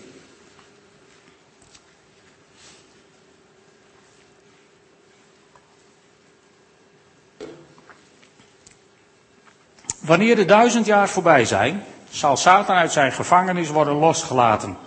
Wanneer 10.09 10.35
de 10.35 10.45
duizend 10.45 10.85
jaar 10.85 11.09
voorbij 11.09 11.45
zijn, 11.45 11.83
zal 12.09 12.37
Satan 12.37 12.75
uit 12.75 12.91
zijn 12.91 13.11
gevangenis 13.11 13.69
worden 13.69 13.93
losgelaten. 13.93 14.77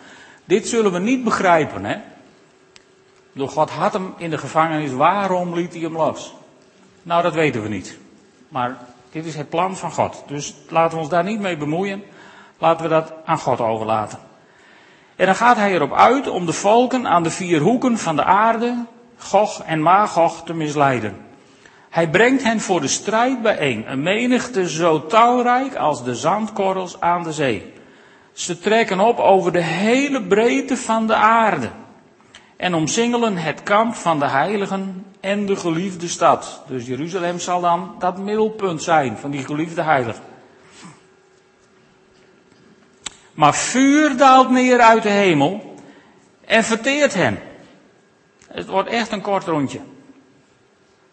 Dit 0.45 0.69
zullen 0.69 0.93
we 0.93 0.99
niet 0.99 1.25
begrijpen, 1.25 1.85
hè? 1.85 1.97
Door 3.33 3.49
God 3.49 3.71
had 3.71 3.93
hem 3.93 4.15
in 4.17 4.31
de 4.31 4.39
gevangenis, 4.39 4.93
waarom 4.93 5.55
liet 5.55 5.73
hij 5.73 5.83
hem 5.83 5.97
los? 5.97 6.35
Nou, 7.03 7.23
dat 7.23 7.35
weten 7.35 7.63
we 7.63 7.69
niet. 7.69 7.99
Maar 8.49 8.77
dit 9.11 9.27
is 9.27 9.35
het 9.35 9.49
plan 9.49 9.77
van 9.77 9.93
God. 9.93 10.25
Dus 10.27 10.55
laten 10.69 10.95
we 10.95 11.03
ons 11.03 11.11
daar 11.11 11.25
niet 11.25 11.41
mee 11.41 11.57
bemoeien. 11.57 12.03
Laten 12.59 12.83
we 12.83 12.89
dat 12.89 13.13
aan 13.25 13.39
God 13.39 13.61
overlaten. 13.61 14.19
En 15.17 15.27
dan 15.27 15.35
gaat 15.35 15.57
hij 15.57 15.73
erop 15.73 15.93
uit 15.93 16.29
om 16.29 16.47
de 16.47 16.53
volken 16.53 17.09
aan 17.09 17.23
de 17.23 17.31
vier 17.31 17.61
hoeken 17.61 17.99
van 17.99 18.17
de 18.17 18.25
aarde, 18.25 18.85
Gog 19.17 19.63
en 19.63 19.83
Magog, 19.83 20.45
te 20.45 20.55
misleiden. 20.55 21.32
Hij 21.93 22.11
brengt 22.11 22.43
hen 22.43 22.61
voor 22.61 22.81
de 22.81 22.89
strijd 22.89 23.43
bijeen, 23.43 23.91
een 23.91 24.03
menigte 24.03 24.69
zo 24.69 25.07
talrijk 25.07 25.75
als 25.75 26.05
de 26.05 26.15
zandkorrels 26.15 27.01
aan 27.01 27.23
de 27.23 27.33
zee. 27.33 27.73
Ze 28.33 28.59
trekken 28.59 29.01
op 29.01 29.19
over 29.19 29.53
de 29.53 29.63
hele 29.63 30.23
breedte 30.23 30.77
van 30.77 31.07
de 31.07 31.15
aarde 31.15 31.71
en 32.57 32.75
omsingelen 32.75 33.37
het 33.37 33.63
kamp 33.63 33.95
van 33.95 34.19
de 34.19 34.27
heiligen 34.27 35.07
en 35.21 35.47
de 35.47 35.57
geliefde 35.57 36.09
stad. 36.09 36.63
Dus 36.69 36.87
Jeruzalem 36.87 37.39
zal 37.39 37.61
dan 37.61 37.95
dat 37.99 38.19
middelpunt 38.19 38.83
zijn 38.83 39.17
van 39.17 39.31
die 39.31 39.45
geliefde 39.45 39.83
heiligen. 39.83 40.23
Maar 43.35 43.55
vuur 43.55 44.17
daalt 44.17 44.51
neer 44.51 44.81
uit 44.81 45.03
de 45.03 45.11
hemel 45.11 45.75
en 46.45 46.65
verteert 46.65 47.15
hen. 47.15 47.39
Het 48.49 48.67
wordt 48.67 48.89
echt 48.89 49.13
een 49.13 49.23
kort 49.23 49.45
rondje. 49.45 49.81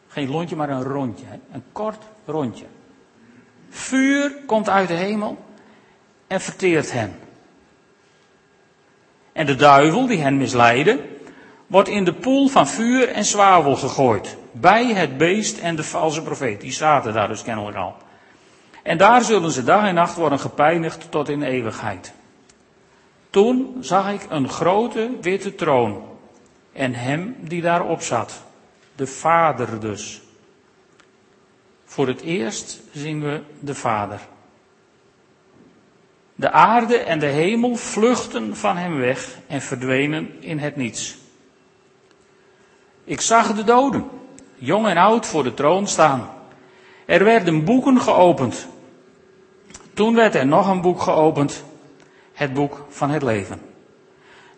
Geen 0.10 0.30
lontje, 0.30 0.56
maar 0.56 0.70
een 0.70 0.84
rondje. 0.84 1.26
Een 1.52 1.64
kort 1.72 2.04
rondje. 2.26 2.66
Vuur 3.70 4.36
komt 4.46 4.70
uit 4.70 4.88
de 4.88 4.94
hemel 4.94 5.38
en 6.28 6.42
verteert 6.42 6.92
hen. 6.92 7.20
En 9.32 9.46
de 9.46 9.56
duivel 9.56 10.08
die 10.08 10.20
hen 10.20 10.38
misleidde, 10.38 11.00
wordt 11.68 11.90
in 11.90 12.04
de 12.04 12.14
poel 12.14 12.48
van 12.48 12.68
vuur 12.68 13.10
en 13.10 13.26
zwavel 13.26 13.76
gegooid. 13.76 14.38
Bij 14.52 14.86
het 14.86 15.18
beest 15.18 15.58
en 15.58 15.76
de 15.76 15.84
valse 15.84 16.22
profeet. 16.22 16.62
Die 16.62 16.72
zaten 16.72 17.14
daar 17.14 17.28
dus 17.28 17.44
kennelijk 17.44 17.78
al. 17.78 17.96
En 18.84 18.98
daar 18.98 19.24
zullen 19.24 19.52
ze 19.52 19.64
dag 19.64 19.84
en 19.84 19.94
nacht 19.94 20.16
worden 20.16 20.40
gepijnigd 20.40 21.12
tot 21.12 21.30
in 21.30 21.42
eeuwigheid. 21.42 22.14
Toen 23.30 23.78
zag 23.80 24.12
ik 24.12 24.26
een 24.30 24.50
grote 24.50 25.10
witte 25.22 25.56
troon 25.56 26.04
en 26.74 26.94
hem 26.94 27.36
die 27.40 27.62
daarop 27.62 28.02
zat. 28.02 28.42
De 29.00 29.08
Vader 29.08 29.80
dus. 29.80 30.22
Voor 31.86 32.08
het 32.08 32.22
eerst 32.22 32.82
zien 32.92 33.22
we 33.22 33.42
de 33.60 33.76
Vader. 33.76 34.20
De 36.36 36.52
aarde 36.52 36.98
en 36.98 37.20
de 37.20 37.26
hemel 37.26 37.76
vluchten 37.76 38.56
van 38.56 38.78
hem 38.78 38.98
weg 38.98 39.38
en 39.48 39.62
verdwenen 39.62 40.42
in 40.42 40.60
het 40.60 40.76
niets. 40.76 41.18
Ik 43.04 43.22
zag 43.22 43.54
de 43.54 43.64
doden, 43.64 44.10
jong 44.56 44.88
en 44.88 44.98
oud, 44.98 45.26
voor 45.26 45.44
de 45.44 45.54
troon 45.54 45.88
staan. 45.88 46.30
Er 47.06 47.24
werden 47.24 47.66
boeken 47.66 48.02
geopend. 48.02 48.68
Toen 49.94 50.16
werd 50.16 50.36
er 50.36 50.48
nog 50.48 50.68
een 50.68 50.82
boek 50.82 51.02
geopend, 51.02 51.64
het 52.34 52.54
boek 52.54 52.86
van 52.90 53.10
het 53.10 53.22
leven. 53.22 53.69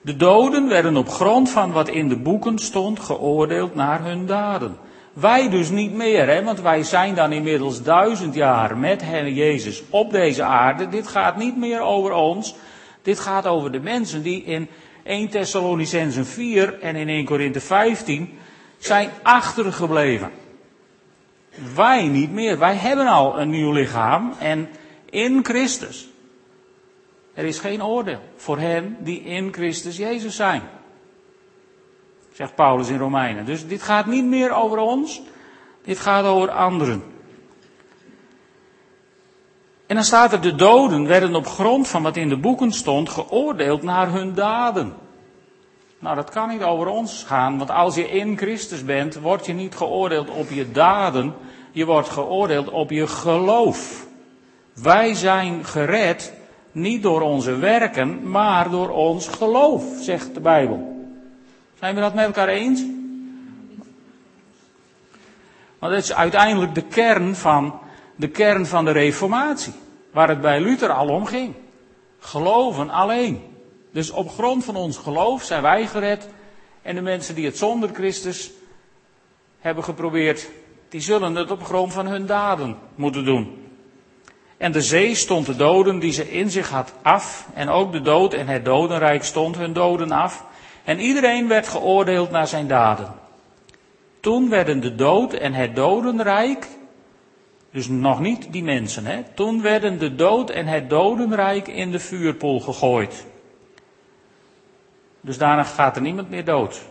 De 0.01 0.15
doden 0.15 0.67
werden 0.67 0.97
op 0.97 1.09
grond 1.09 1.49
van 1.49 1.71
wat 1.71 1.89
in 1.89 2.09
de 2.09 2.15
boeken 2.15 2.59
stond 2.59 2.99
geoordeeld 2.99 3.75
naar 3.75 4.03
hun 4.03 4.25
daden. 4.25 4.77
Wij 5.13 5.49
dus 5.49 5.69
niet 5.69 5.93
meer, 5.93 6.27
hè, 6.27 6.43
want 6.43 6.61
wij 6.61 6.83
zijn 6.83 7.15
dan 7.15 7.31
inmiddels 7.31 7.83
duizend 7.83 8.33
jaar 8.35 8.77
met 8.77 9.03
Heer 9.03 9.29
Jezus 9.29 9.83
op 9.89 10.11
deze 10.11 10.43
aarde. 10.43 10.89
Dit 10.89 11.07
gaat 11.07 11.37
niet 11.37 11.57
meer 11.57 11.81
over 11.81 12.13
ons. 12.13 12.55
Dit 13.01 13.19
gaat 13.19 13.47
over 13.47 13.71
de 13.71 13.79
mensen 13.79 14.23
die 14.23 14.43
in 14.43 14.67
1 15.03 15.29
Thessalonicenzen 15.29 16.25
4 16.25 16.79
en 16.79 16.95
in 16.95 17.09
1 17.09 17.25
Korinthe 17.25 17.59
15 17.59 18.37
zijn 18.77 19.09
achtergebleven. 19.21 20.31
Wij 21.75 22.07
niet 22.07 22.31
meer. 22.31 22.59
Wij 22.59 22.75
hebben 22.75 23.07
al 23.07 23.39
een 23.39 23.49
nieuw 23.49 23.71
lichaam 23.71 24.33
en 24.39 24.69
in 25.09 25.39
Christus. 25.43 26.10
Er 27.33 27.45
is 27.45 27.59
geen 27.59 27.83
oordeel 27.83 28.19
voor 28.35 28.57
hen 28.57 28.97
die 28.99 29.21
in 29.23 29.53
Christus 29.53 29.97
Jezus 29.97 30.35
zijn. 30.35 30.61
Zegt 32.33 32.55
Paulus 32.55 32.89
in 32.89 32.97
Romeinen. 32.97 33.45
Dus 33.45 33.67
dit 33.67 33.81
gaat 33.81 34.05
niet 34.05 34.25
meer 34.25 34.53
over 34.53 34.77
ons, 34.77 35.21
dit 35.83 35.99
gaat 35.99 36.25
over 36.25 36.49
anderen. 36.49 37.03
En 39.85 39.95
dan 39.95 40.05
staat 40.05 40.33
er, 40.33 40.41
de 40.41 40.55
doden 40.55 41.07
werden 41.07 41.35
op 41.35 41.47
grond 41.47 41.87
van 41.87 42.03
wat 42.03 42.15
in 42.15 42.29
de 42.29 42.37
boeken 42.37 42.71
stond 42.71 43.09
geoordeeld 43.09 43.81
naar 43.81 44.11
hun 44.11 44.33
daden. 44.33 44.93
Nou, 45.99 46.15
dat 46.15 46.29
kan 46.29 46.49
niet 46.49 46.63
over 46.63 46.87
ons 46.87 47.23
gaan, 47.23 47.57
want 47.57 47.69
als 47.69 47.95
je 47.95 48.09
in 48.09 48.37
Christus 48.37 48.85
bent, 48.85 49.19
word 49.19 49.45
je 49.45 49.53
niet 49.53 49.75
geoordeeld 49.75 50.29
op 50.29 50.49
je 50.49 50.71
daden, 50.71 51.33
je 51.71 51.85
wordt 51.85 52.09
geoordeeld 52.09 52.69
op 52.69 52.89
je 52.89 53.07
geloof. 53.07 54.05
Wij 54.73 55.13
zijn 55.13 55.65
gered 55.65 56.33
niet 56.71 57.03
door 57.03 57.21
onze 57.21 57.55
werken, 57.55 58.29
maar 58.29 58.69
door 58.69 58.89
ons 58.89 59.27
geloof, 59.27 59.83
zegt 59.99 60.33
de 60.33 60.39
Bijbel. 60.39 61.05
Zijn 61.79 61.95
we 61.95 62.01
dat 62.01 62.13
met 62.13 62.25
elkaar 62.25 62.47
eens? 62.47 62.81
Want 65.79 65.93
dat 65.93 66.03
is 66.03 66.13
uiteindelijk 66.13 66.75
de 66.75 66.83
kern 66.83 67.35
van 67.35 67.79
de 68.15 68.27
kern 68.27 68.65
van 68.65 68.85
de 68.85 68.91
Reformatie, 68.91 69.73
waar 70.11 70.29
het 70.29 70.41
bij 70.41 70.61
Luther 70.61 70.89
al 70.89 71.07
om 71.07 71.25
ging. 71.25 71.53
Geloven 72.19 72.89
alleen. 72.89 73.41
Dus 73.91 74.11
op 74.11 74.29
grond 74.29 74.65
van 74.65 74.75
ons 74.75 74.97
geloof 74.97 75.43
zijn 75.43 75.61
wij 75.61 75.87
gered. 75.87 76.29
En 76.81 76.95
de 76.95 77.01
mensen 77.01 77.35
die 77.35 77.45
het 77.45 77.57
zonder 77.57 77.89
Christus 77.93 78.51
hebben 79.59 79.83
geprobeerd, 79.83 80.49
die 80.89 81.01
zullen 81.01 81.35
het 81.35 81.51
op 81.51 81.63
grond 81.63 81.93
van 81.93 82.07
hun 82.07 82.25
daden 82.25 82.77
moeten 82.95 83.25
doen. 83.25 83.60
En 84.61 84.71
de 84.71 84.81
zee 84.81 85.15
stond 85.15 85.45
de 85.45 85.55
doden 85.55 85.99
die 85.99 86.11
ze 86.11 86.31
in 86.31 86.49
zich 86.49 86.69
had 86.69 86.93
af. 87.01 87.47
En 87.53 87.69
ook 87.69 87.91
de 87.91 88.01
dood 88.01 88.33
en 88.33 88.47
het 88.47 88.65
dodenrijk 88.65 89.23
stond 89.23 89.57
hun 89.57 89.73
doden 89.73 90.11
af. 90.11 90.45
En 90.83 90.99
iedereen 90.99 91.47
werd 91.47 91.67
geoordeeld 91.67 92.31
naar 92.31 92.47
zijn 92.47 92.67
daden. 92.67 93.13
Toen 94.19 94.49
werden 94.49 94.79
de 94.79 94.95
dood 94.95 95.33
en 95.33 95.53
het 95.53 95.75
dodenrijk, 95.75 96.67
dus 97.71 97.87
nog 97.87 98.19
niet 98.19 98.47
die 98.51 98.63
mensen, 98.63 99.05
hè, 99.05 99.23
toen 99.33 99.61
werden 99.61 99.99
de 99.99 100.15
dood 100.15 100.49
en 100.49 100.67
het 100.67 100.89
dodenrijk 100.89 101.67
in 101.67 101.91
de 101.91 101.99
vuurpoel 101.99 102.59
gegooid. 102.59 103.25
Dus 105.21 105.37
daarna 105.37 105.63
gaat 105.63 105.95
er 105.95 106.01
niemand 106.01 106.29
meer 106.29 106.45
dood. 106.45 106.81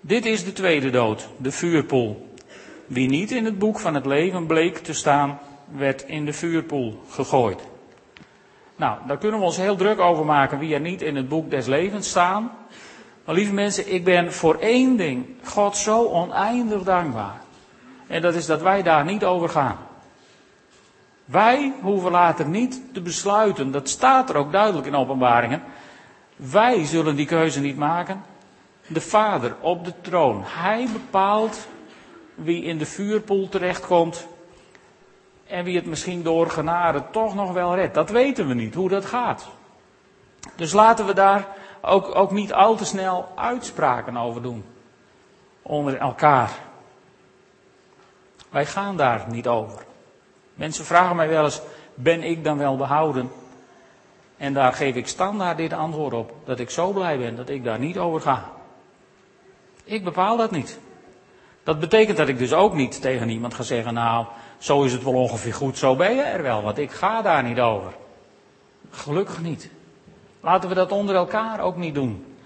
Dit 0.00 0.26
is 0.26 0.44
de 0.44 0.52
tweede 0.52 0.90
dood, 0.90 1.28
de 1.36 1.50
vuurpoel. 1.50 2.28
Wie 2.86 3.08
niet 3.08 3.30
in 3.30 3.44
het 3.44 3.58
boek 3.58 3.78
van 3.78 3.94
het 3.94 4.06
leven 4.06 4.46
bleek 4.46 4.78
te 4.78 4.92
staan, 4.92 5.38
werd 5.76 6.02
in 6.02 6.24
de 6.24 6.32
vuurpoel 6.32 7.02
gegooid. 7.10 7.60
Nou, 8.76 8.98
daar 9.06 9.18
kunnen 9.18 9.40
we 9.40 9.46
ons 9.46 9.56
heel 9.56 9.76
druk 9.76 9.98
over 9.98 10.24
maken 10.24 10.58
wie 10.58 10.74
er 10.74 10.80
niet 10.80 11.02
in 11.02 11.16
het 11.16 11.28
boek 11.28 11.50
des 11.50 11.66
levens 11.66 12.08
staan. 12.08 12.50
Maar 13.24 13.34
lieve 13.34 13.52
mensen, 13.52 13.92
ik 13.92 14.04
ben 14.04 14.32
voor 14.32 14.54
één 14.54 14.96
ding 14.96 15.26
God 15.44 15.76
zo 15.76 16.04
oneindig 16.04 16.82
dankbaar. 16.82 17.40
En 18.06 18.22
dat 18.22 18.34
is 18.34 18.46
dat 18.46 18.62
wij 18.62 18.82
daar 18.82 19.04
niet 19.04 19.24
over 19.24 19.48
gaan. 19.48 19.76
Wij 21.24 21.72
hoeven 21.82 22.10
later 22.10 22.48
niet 22.48 22.82
te 22.92 23.00
besluiten, 23.00 23.70
dat 23.70 23.88
staat 23.88 24.30
er 24.30 24.36
ook 24.36 24.52
duidelijk 24.52 24.86
in 24.86 24.94
openbaringen. 24.94 25.62
Wij 26.36 26.84
zullen 26.84 27.16
die 27.16 27.26
keuze 27.26 27.60
niet 27.60 27.76
maken. 27.76 28.22
De 28.86 29.00
Vader 29.00 29.54
op 29.60 29.84
de 29.84 29.92
troon, 30.00 30.42
Hij 30.44 30.88
bepaalt 30.92 31.68
wie 32.34 32.62
in 32.62 32.78
de 32.78 32.86
vuurpoel 32.86 33.48
terechtkomt 33.48 34.26
en 35.48 35.64
wie 35.64 35.76
het 35.76 35.86
misschien 35.86 36.22
door 36.22 36.50
genade 36.50 37.02
toch 37.10 37.34
nog 37.34 37.52
wel 37.52 37.74
redt. 37.74 37.94
Dat 37.94 38.10
weten 38.10 38.48
we 38.48 38.54
niet, 38.54 38.74
hoe 38.74 38.88
dat 38.88 39.04
gaat. 39.04 39.48
Dus 40.56 40.72
laten 40.72 41.06
we 41.06 41.14
daar 41.14 41.46
ook, 41.80 42.14
ook 42.14 42.30
niet 42.30 42.52
al 42.52 42.76
te 42.76 42.84
snel 42.84 43.28
uitspraken 43.34 44.16
over 44.16 44.42
doen. 44.42 44.64
Onder 45.62 45.96
elkaar. 45.96 46.50
Wij 48.50 48.66
gaan 48.66 48.96
daar 48.96 49.24
niet 49.28 49.46
over. 49.46 49.84
Mensen 50.54 50.84
vragen 50.84 51.16
mij 51.16 51.28
wel 51.28 51.44
eens, 51.44 51.60
ben 51.94 52.22
ik 52.22 52.44
dan 52.44 52.58
wel 52.58 52.76
behouden? 52.76 53.30
En 54.36 54.52
daar 54.52 54.72
geef 54.72 54.94
ik 54.94 55.06
standaard 55.06 55.56
dit 55.56 55.72
antwoord 55.72 56.12
op. 56.12 56.32
Dat 56.44 56.58
ik 56.58 56.70
zo 56.70 56.92
blij 56.92 57.18
ben 57.18 57.36
dat 57.36 57.48
ik 57.48 57.64
daar 57.64 57.78
niet 57.78 57.98
over 57.98 58.20
ga. 58.20 58.50
Ik 59.84 60.04
bepaal 60.04 60.36
dat 60.36 60.50
niet. 60.50 60.78
Dat 61.62 61.78
betekent 61.78 62.16
dat 62.16 62.28
ik 62.28 62.38
dus 62.38 62.52
ook 62.52 62.74
niet 62.74 63.00
tegen 63.00 63.28
iemand 63.28 63.54
ga 63.54 63.62
zeggen, 63.62 63.94
nou, 63.94 64.26
zo 64.58 64.82
is 64.82 64.92
het 64.92 65.04
wel 65.04 65.14
ongeveer 65.14 65.54
goed, 65.54 65.78
zo 65.78 65.96
ben 65.96 66.14
je 66.14 66.22
er 66.22 66.42
wel, 66.42 66.62
want 66.62 66.78
ik 66.78 66.90
ga 66.90 67.22
daar 67.22 67.42
niet 67.42 67.60
over. 67.60 67.92
Gelukkig 68.90 69.40
niet. 69.40 69.70
Laten 70.40 70.68
we 70.68 70.74
dat 70.74 70.92
onder 70.92 71.14
elkaar 71.14 71.60
ook 71.60 71.76
niet 71.76 71.94
doen. 71.94 72.36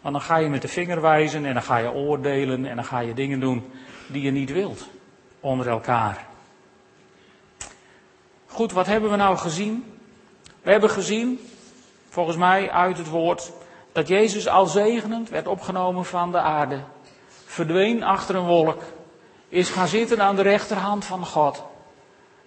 Want 0.00 0.14
dan 0.14 0.24
ga 0.24 0.36
je 0.36 0.48
met 0.48 0.62
de 0.62 0.68
vinger 0.68 1.00
wijzen 1.00 1.44
en 1.44 1.52
dan 1.52 1.62
ga 1.62 1.76
je 1.76 1.92
oordelen 1.92 2.66
en 2.66 2.76
dan 2.76 2.84
ga 2.84 2.98
je 2.98 3.14
dingen 3.14 3.40
doen 3.40 3.72
die 4.06 4.22
je 4.22 4.30
niet 4.30 4.52
wilt 4.52 4.88
onder 5.40 5.68
elkaar. 5.68 6.26
Goed, 8.46 8.72
wat 8.72 8.86
hebben 8.86 9.10
we 9.10 9.16
nou 9.16 9.36
gezien? 9.36 9.84
We 10.62 10.70
hebben 10.70 10.90
gezien, 10.90 11.40
volgens 12.08 12.36
mij 12.36 12.70
uit 12.70 12.98
het 12.98 13.08
woord, 13.08 13.52
dat 13.92 14.08
Jezus 14.08 14.48
al 14.48 14.66
zegenend 14.66 15.28
werd 15.28 15.46
opgenomen 15.46 16.04
van 16.04 16.32
de 16.32 16.38
aarde, 16.38 16.80
verdween 17.44 18.02
achter 18.02 18.34
een 18.34 18.46
wolk, 18.46 18.82
is 19.52 19.68
gaan 19.68 19.88
zitten 19.88 20.22
aan 20.22 20.36
de 20.36 20.42
rechterhand 20.42 21.04
van 21.04 21.26
God, 21.26 21.62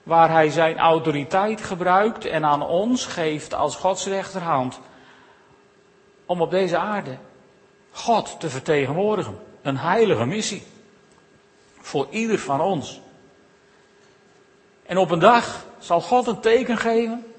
waar 0.03 0.31
hij 0.31 0.49
zijn 0.49 0.77
autoriteit 0.77 1.61
gebruikt 1.61 2.25
en 2.25 2.45
aan 2.45 2.67
ons 2.67 3.05
geeft 3.05 3.53
als 3.53 3.75
Gods 3.75 4.05
rechterhand, 4.05 4.79
om 6.25 6.41
op 6.41 6.51
deze 6.51 6.77
aarde 6.77 7.17
God 7.91 8.39
te 8.39 8.49
vertegenwoordigen. 8.49 9.39
Een 9.61 9.77
heilige 9.77 10.25
missie. 10.25 10.63
Voor 11.79 12.07
ieder 12.09 12.39
van 12.39 12.61
ons. 12.61 13.01
En 14.85 14.97
op 14.97 15.11
een 15.11 15.19
dag 15.19 15.65
zal 15.79 16.01
God 16.01 16.27
een 16.27 16.39
teken 16.39 16.77
geven 16.77 17.33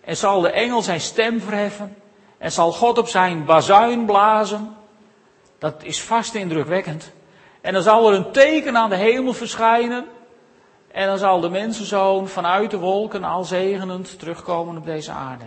en 0.00 0.16
zal 0.16 0.40
de 0.40 0.50
engel 0.50 0.82
zijn 0.82 1.00
stem 1.00 1.40
verheffen 1.40 1.96
en 2.38 2.52
zal 2.52 2.72
God 2.72 2.98
op 2.98 3.08
zijn 3.08 3.44
bazuin 3.44 4.04
blazen. 4.04 4.76
Dat 5.58 5.82
is 5.82 6.02
vast 6.02 6.34
indrukwekkend. 6.34 7.12
En 7.60 7.72
dan 7.72 7.82
zal 7.82 8.08
er 8.08 8.14
een 8.14 8.30
teken 8.30 8.76
aan 8.76 8.90
de 8.90 8.96
hemel 8.96 9.32
verschijnen. 9.32 10.04
En 10.92 11.06
dan 11.06 11.18
zal 11.18 11.40
de 11.40 11.48
mensenzoon 11.48 12.28
vanuit 12.28 12.70
de 12.70 12.78
wolken 12.78 13.24
al 13.24 13.44
zegenend 13.44 14.18
terugkomen 14.18 14.76
op 14.76 14.84
deze 14.84 15.10
aarde. 15.10 15.44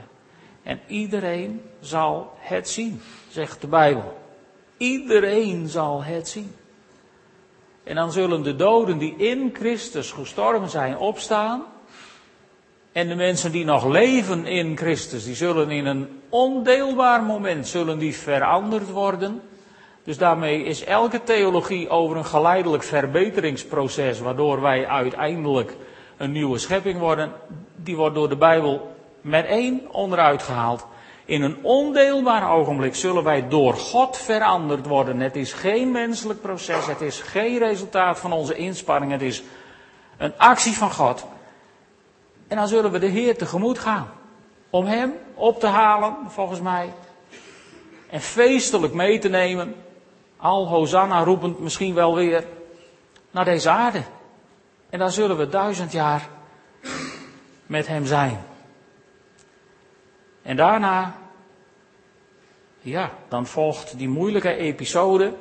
En 0.64 0.80
iedereen 0.88 1.62
zal 1.80 2.34
het 2.38 2.70
zien, 2.70 3.02
zegt 3.30 3.62
de 3.62 3.68
Bijbel. 3.68 4.18
Iedereen 4.78 5.68
zal 5.68 6.04
het 6.04 6.28
zien. 6.28 6.56
En 7.84 7.96
dan 7.96 8.12
zullen 8.12 8.44
de 8.44 8.56
doden 8.56 8.98
die 8.98 9.16
in 9.16 9.50
Christus 9.54 10.12
gestorven 10.12 10.70
zijn 10.70 10.98
opstaan. 10.98 11.64
En 12.92 13.08
de 13.08 13.16
mensen 13.16 13.52
die 13.52 13.66
nog 13.66 13.86
leven 13.86 14.46
in 14.46 14.78
Christus, 14.78 15.24
die 15.24 15.36
zullen 15.36 15.70
in 15.70 15.86
een 15.86 16.22
ondeelbaar 16.30 17.24
moment 17.24 17.68
zullen 17.68 17.98
die 17.98 18.16
veranderd 18.16 18.90
worden. 18.90 19.42
Dus 20.04 20.18
daarmee 20.18 20.64
is 20.64 20.84
elke 20.84 21.24
theologie 21.24 21.90
over 21.90 22.18
een 22.18 22.26
geleidelijk 22.26 22.84
verbeteringsproces, 22.84 24.20
waardoor 24.20 24.62
wij 24.62 24.88
uiteindelijk 24.88 25.76
een 26.18 26.32
nieuwe 26.32 26.58
schepping 26.58 27.00
worden, 27.00 27.32
die 27.76 27.96
wordt 27.96 28.16
door 28.16 28.30
de 28.30 28.36
Bijbel 28.36 28.96
met 29.22 29.46
één 29.46 29.94
onderuit 29.94 30.44
gehaald. 30.44 30.86
In 31.26 31.42
een 31.42 31.58
ondeelbaar 31.62 32.52
ogenblik 32.52 32.96
zullen 32.96 33.24
wij 33.24 33.48
door 33.48 33.74
God 33.74 34.18
veranderd 34.18 34.88
worden. 34.88 35.20
Het 35.20 35.36
is 35.36 35.54
geen 35.54 35.92
menselijk 35.92 36.42
proces, 36.42 36.86
het 36.86 37.02
is 37.02 37.20
geen 37.20 37.58
resultaat 37.58 38.20
van 38.20 38.32
onze 38.32 38.56
inspanning, 38.56 39.12
het 39.12 39.22
is 39.22 39.44
een 40.18 40.34
actie 40.38 40.74
van 40.74 40.92
God. 40.92 41.26
En 42.48 42.58
dan 42.58 42.68
zullen 42.68 42.92
we 42.92 43.00
de 43.00 43.08
Heer 43.08 43.38
tegemoet 43.38 43.80
gaan. 43.80 44.10
Om 44.70 44.86
Hem 44.86 45.14
op 45.34 45.60
te 45.60 45.68
halen, 45.68 46.16
volgens 46.28 46.62
mij. 46.62 46.94
En 48.10 48.22
feestelijk 48.22 48.94
mee 48.94 49.20
te 49.20 49.30
nemen. 49.30 49.76
Al 50.44 50.68
Hosanna 50.68 51.24
roepend 51.24 51.60
misschien 51.60 51.94
wel 51.94 52.16
weer 52.16 52.46
naar 53.32 53.46
deze 53.46 53.70
aarde. 53.70 54.04
En 54.90 55.00
dan 55.00 55.12
zullen 55.12 55.38
we 55.38 55.50
duizend 55.50 55.92
jaar 55.92 56.30
met 57.66 57.88
Hem 57.88 58.06
zijn. 58.06 58.38
En 60.42 60.56
daarna, 60.56 61.16
ja, 62.80 63.12
dan 63.28 63.46
volgt 63.46 63.98
die 63.98 64.10
moeilijke 64.10 64.56
episode 64.56 65.34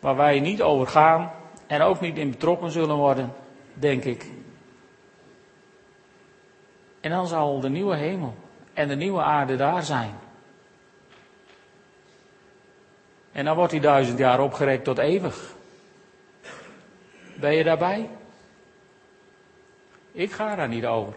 waar 0.00 0.16
wij 0.16 0.40
niet 0.40 0.62
over 0.62 0.86
gaan 0.86 1.32
en 1.66 1.82
ook 1.82 2.00
niet 2.00 2.18
in 2.18 2.30
betrokken 2.30 2.70
zullen 2.70 2.96
worden, 2.96 3.34
denk 3.74 4.04
ik. 4.04 4.30
En 7.00 7.10
dan 7.10 7.26
zal 7.26 7.60
de 7.60 7.70
nieuwe 7.70 7.96
hemel 7.96 8.34
en 8.72 8.88
de 8.88 8.96
nieuwe 8.96 9.22
aarde 9.22 9.56
daar 9.56 9.82
zijn. 9.82 10.21
En 13.32 13.44
dan 13.44 13.56
wordt 13.56 13.72
die 13.72 13.80
duizend 13.80 14.18
jaar 14.18 14.40
opgerekt 14.40 14.84
tot 14.84 14.98
eeuwig. 14.98 15.54
Ben 17.34 17.54
je 17.54 17.64
daarbij? 17.64 18.08
Ik 20.12 20.32
ga 20.32 20.56
daar 20.56 20.68
niet 20.68 20.86
over. 20.86 21.14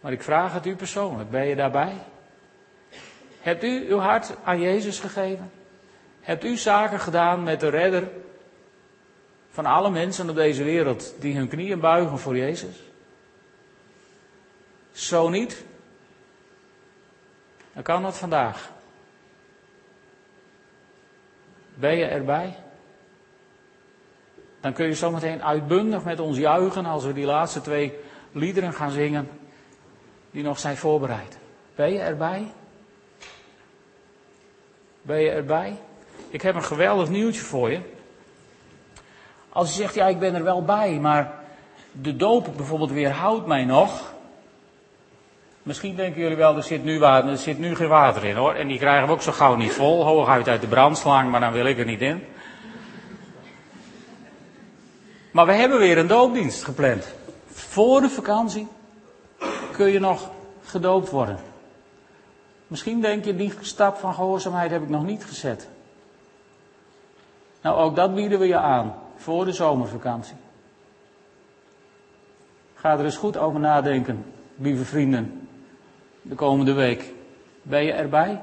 Maar 0.00 0.12
ik 0.12 0.22
vraag 0.22 0.52
het 0.52 0.66
u 0.66 0.76
persoonlijk, 0.76 1.30
ben 1.30 1.46
je 1.46 1.56
daarbij? 1.56 1.92
Hebt 3.40 3.64
u 3.64 3.88
uw 3.88 3.98
hart 3.98 4.34
aan 4.44 4.60
Jezus 4.60 5.00
gegeven? 5.00 5.50
Hebt 6.20 6.44
u 6.44 6.56
zaken 6.56 7.00
gedaan 7.00 7.42
met 7.42 7.60
de 7.60 7.68
redder 7.68 8.08
van 9.50 9.66
alle 9.66 9.90
mensen 9.90 10.28
op 10.30 10.34
deze 10.34 10.64
wereld 10.64 11.14
die 11.18 11.36
hun 11.36 11.48
knieën 11.48 11.80
buigen 11.80 12.18
voor 12.18 12.36
Jezus? 12.36 12.76
Zo 14.92 15.28
niet, 15.28 15.64
dan 17.72 17.82
kan 17.82 18.02
dat 18.02 18.16
vandaag. 18.16 18.70
Ben 21.74 21.96
je 21.96 22.04
erbij? 22.04 22.56
Dan 24.60 24.72
kun 24.72 24.86
je 24.86 24.94
zometeen 24.94 25.42
uitbundig 25.42 26.04
met 26.04 26.20
ons 26.20 26.38
juichen 26.38 26.86
als 26.86 27.04
we 27.04 27.12
die 27.12 27.24
laatste 27.24 27.60
twee 27.60 27.98
liederen 28.32 28.72
gaan 28.72 28.90
zingen 28.90 29.28
die 30.30 30.42
nog 30.42 30.58
zijn 30.58 30.76
voorbereid. 30.76 31.38
Ben 31.74 31.92
je 31.92 31.98
erbij? 31.98 32.52
Ben 35.02 35.20
je 35.20 35.30
erbij? 35.30 35.78
Ik 36.28 36.42
heb 36.42 36.54
een 36.54 36.64
geweldig 36.64 37.08
nieuwtje 37.08 37.40
voor 37.40 37.70
je. 37.70 37.80
Als 39.48 39.68
je 39.68 39.82
zegt, 39.82 39.94
ja, 39.94 40.06
ik 40.06 40.18
ben 40.18 40.34
er 40.34 40.44
wel 40.44 40.64
bij, 40.64 40.98
maar 41.00 41.44
de 41.92 42.16
doop 42.16 42.56
bijvoorbeeld 42.56 42.90
weerhoudt 42.90 43.46
mij 43.46 43.64
nog. 43.64 44.13
Misschien 45.64 45.96
denken 45.96 46.20
jullie 46.20 46.36
wel, 46.36 46.56
er 46.56 46.62
zit, 46.62 46.84
nu 46.84 46.98
water, 46.98 47.30
er 47.30 47.36
zit 47.36 47.58
nu 47.58 47.74
geen 47.74 47.88
water 47.88 48.24
in 48.24 48.36
hoor. 48.36 48.54
En 48.54 48.68
die 48.68 48.78
krijgen 48.78 49.06
we 49.06 49.12
ook 49.12 49.22
zo 49.22 49.32
gauw 49.32 49.54
niet 49.54 49.72
vol. 49.72 50.04
Hooguit 50.04 50.48
uit 50.48 50.60
de 50.60 50.66
brandslang, 50.66 51.30
maar 51.30 51.40
dan 51.40 51.52
wil 51.52 51.66
ik 51.66 51.78
er 51.78 51.84
niet 51.84 52.00
in. 52.00 52.24
Maar 55.30 55.46
we 55.46 55.52
hebben 55.52 55.78
weer 55.78 55.98
een 55.98 56.06
doopdienst 56.06 56.64
gepland. 56.64 57.14
Voor 57.46 58.00
de 58.00 58.08
vakantie 58.08 58.68
kun 59.72 59.90
je 59.90 59.98
nog 59.98 60.30
gedoopt 60.64 61.10
worden. 61.10 61.38
Misschien 62.66 63.00
denk 63.00 63.24
je, 63.24 63.36
die 63.36 63.52
stap 63.60 63.96
van 63.96 64.14
gehoorzaamheid 64.14 64.70
heb 64.70 64.82
ik 64.82 64.88
nog 64.88 65.04
niet 65.04 65.24
gezet. 65.24 65.68
Nou, 67.60 67.76
ook 67.76 67.96
dat 67.96 68.14
bieden 68.14 68.38
we 68.38 68.46
je 68.46 68.58
aan 68.58 68.94
voor 69.16 69.44
de 69.44 69.52
zomervakantie. 69.52 70.36
Ga 72.74 72.92
er 72.92 73.04
eens 73.04 73.16
goed 73.16 73.36
over 73.36 73.60
nadenken, 73.60 74.24
lieve 74.56 74.84
vrienden, 74.84 75.43
de 76.24 76.34
komende 76.34 76.72
week. 76.72 77.12
Ben 77.62 77.84
je 77.84 77.92
erbij? 77.92 78.40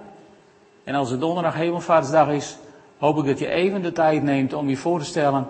En 0.83 0.95
als 0.95 1.09
het 1.09 1.19
donderdag 1.19 1.53
hemelvaartsdag 1.53 2.29
is, 2.29 2.57
hoop 2.97 3.17
ik 3.17 3.25
dat 3.25 3.39
je 3.39 3.47
even 3.47 3.81
de 3.81 3.91
tijd 3.91 4.23
neemt 4.23 4.53
om 4.53 4.69
je 4.69 4.77
voor 4.77 4.99
te 4.99 5.05
stellen 5.05 5.47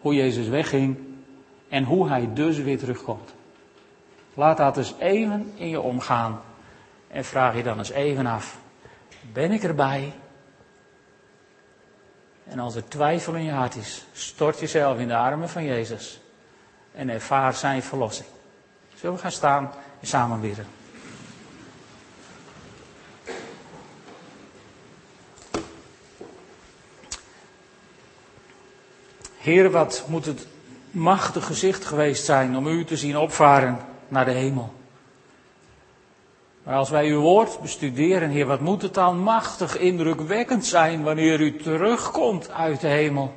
hoe 0.00 0.14
Jezus 0.14 0.48
wegging 0.48 0.98
en 1.68 1.84
hoe 1.84 2.08
hij 2.08 2.28
dus 2.32 2.58
weer 2.58 2.78
terugkomt. 2.78 3.34
Laat 4.34 4.56
dat 4.56 4.76
eens 4.76 4.94
even 4.98 5.52
in 5.54 5.68
je 5.68 5.80
omgaan 5.80 6.40
en 7.08 7.24
vraag 7.24 7.56
je 7.56 7.62
dan 7.62 7.78
eens 7.78 7.90
even 7.90 8.26
af, 8.26 8.58
ben 9.32 9.50
ik 9.50 9.62
erbij? 9.62 10.12
En 12.44 12.58
als 12.58 12.74
er 12.74 12.88
twijfel 12.88 13.34
in 13.34 13.44
je 13.44 13.50
hart 13.50 13.76
is, 13.76 14.04
stort 14.12 14.60
jezelf 14.60 14.98
in 14.98 15.08
de 15.08 15.16
armen 15.16 15.48
van 15.48 15.64
Jezus 15.64 16.20
en 16.92 17.08
ervaar 17.08 17.54
zijn 17.54 17.82
verlossing. 17.82 18.28
Zullen 18.94 19.14
we 19.14 19.20
gaan 19.20 19.30
staan 19.30 19.70
en 20.00 20.06
samen 20.06 20.40
bidden? 20.40 20.81
Heer, 29.42 29.70
wat 29.70 30.04
moet 30.08 30.26
het 30.26 30.46
machtig 30.90 31.46
gezicht 31.46 31.84
geweest 31.84 32.24
zijn 32.24 32.56
om 32.56 32.66
u 32.66 32.84
te 32.84 32.96
zien 32.96 33.16
opvaren 33.16 33.78
naar 34.08 34.24
de 34.24 34.30
hemel. 34.30 34.72
Maar 36.62 36.74
als 36.74 36.90
wij 36.90 37.08
uw 37.08 37.20
woord 37.20 37.60
bestuderen, 37.60 38.30
Heer, 38.30 38.46
wat 38.46 38.60
moet 38.60 38.82
het 38.82 38.94
dan 38.94 39.18
machtig 39.18 39.78
indrukwekkend 39.78 40.66
zijn 40.66 41.02
wanneer 41.02 41.40
u 41.40 41.56
terugkomt 41.56 42.50
uit 42.50 42.80
de 42.80 42.86
hemel. 42.86 43.32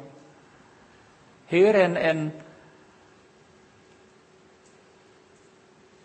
Heer, 1.45 1.75
en, 1.75 1.95
en 1.95 2.33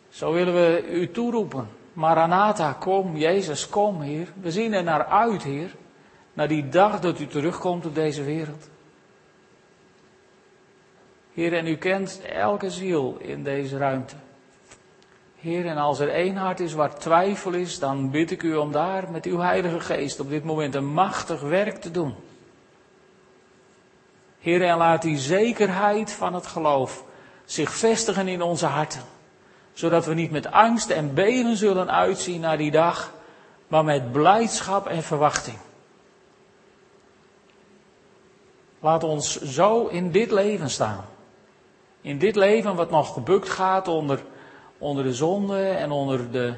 zo 0.09 0.32
willen 0.32 0.55
we 0.55 0.88
u 0.90 1.11
toeroepen. 1.11 1.68
Maranatha, 1.92 2.72
kom, 2.72 3.16
Jezus, 3.16 3.68
kom, 3.68 4.01
Heer. 4.01 4.32
We 4.40 4.51
zien 4.51 4.72
er 4.72 4.82
naar 4.82 5.05
uit, 5.05 5.42
Heer, 5.42 5.74
naar 6.32 6.48
die 6.48 6.68
dag 6.68 7.01
dat 7.01 7.20
u 7.20 7.26
terugkomt 7.26 7.86
op 7.86 7.94
deze 7.94 8.24
wereld. 8.24 8.68
Heer, 11.41 11.53
en 11.53 11.66
u 11.66 11.76
kent 11.76 12.20
elke 12.32 12.70
ziel 12.70 13.16
in 13.18 13.45
deze 13.45 13.78
ruimte. 13.78 14.14
Heer, 15.36 15.66
en 15.66 15.76
als 15.76 15.99
er 15.99 16.09
één 16.09 16.36
hart 16.36 16.61
is 16.61 16.72
waar 16.72 16.99
twijfel 16.99 17.53
is, 17.53 17.78
dan 17.78 18.11
bid 18.11 18.30
ik 18.30 18.43
u 18.43 18.57
om 18.57 18.72
daar 18.72 19.11
met 19.11 19.24
uw 19.24 19.38
Heilige 19.38 19.80
Geest 19.80 20.20
op 20.20 20.28
dit 20.28 20.45
moment 20.45 20.74
een 20.74 20.93
machtig 20.93 21.41
werk 21.41 21.80
te 21.80 21.91
doen. 21.91 22.14
Heer, 24.41 24.62
en 24.62 24.76
laat 24.76 25.03
die 25.03 25.18
zekerheid 25.18 26.12
van 26.12 26.34
het 26.34 26.47
geloof 26.47 27.05
zich 27.45 27.72
vestigen 27.72 28.28
in 28.28 28.43
onze 28.43 28.66
harten. 28.66 29.03
Zodat 29.72 30.07
we 30.07 30.14
niet 30.14 30.30
met 30.30 30.51
angst 30.51 30.91
en 30.91 31.14
beven 31.14 31.57
zullen 31.57 31.91
uitzien 31.91 32.41
naar 32.41 32.59
die 32.59 32.70
dag, 32.70 33.12
maar 33.68 33.84
met 33.84 34.12
blijdschap 34.12 34.86
en 34.86 35.03
verwachting. 35.03 35.59
Laat 38.80 39.05
ons 39.05 39.41
zo 39.41 39.86
in 39.86 40.11
dit 40.11 40.30
leven 40.30 40.70
staan. 40.70 41.05
In 42.01 42.18
dit 42.18 42.36
leven 42.36 42.74
wat 42.74 42.90
nog 42.90 43.12
gebukt 43.12 43.48
gaat 43.48 43.88
onder, 43.88 44.22
onder 44.78 45.05
de 45.05 45.14
zonde 45.14 45.68
en 45.68 45.90
onder 45.90 46.30
de 46.30 46.55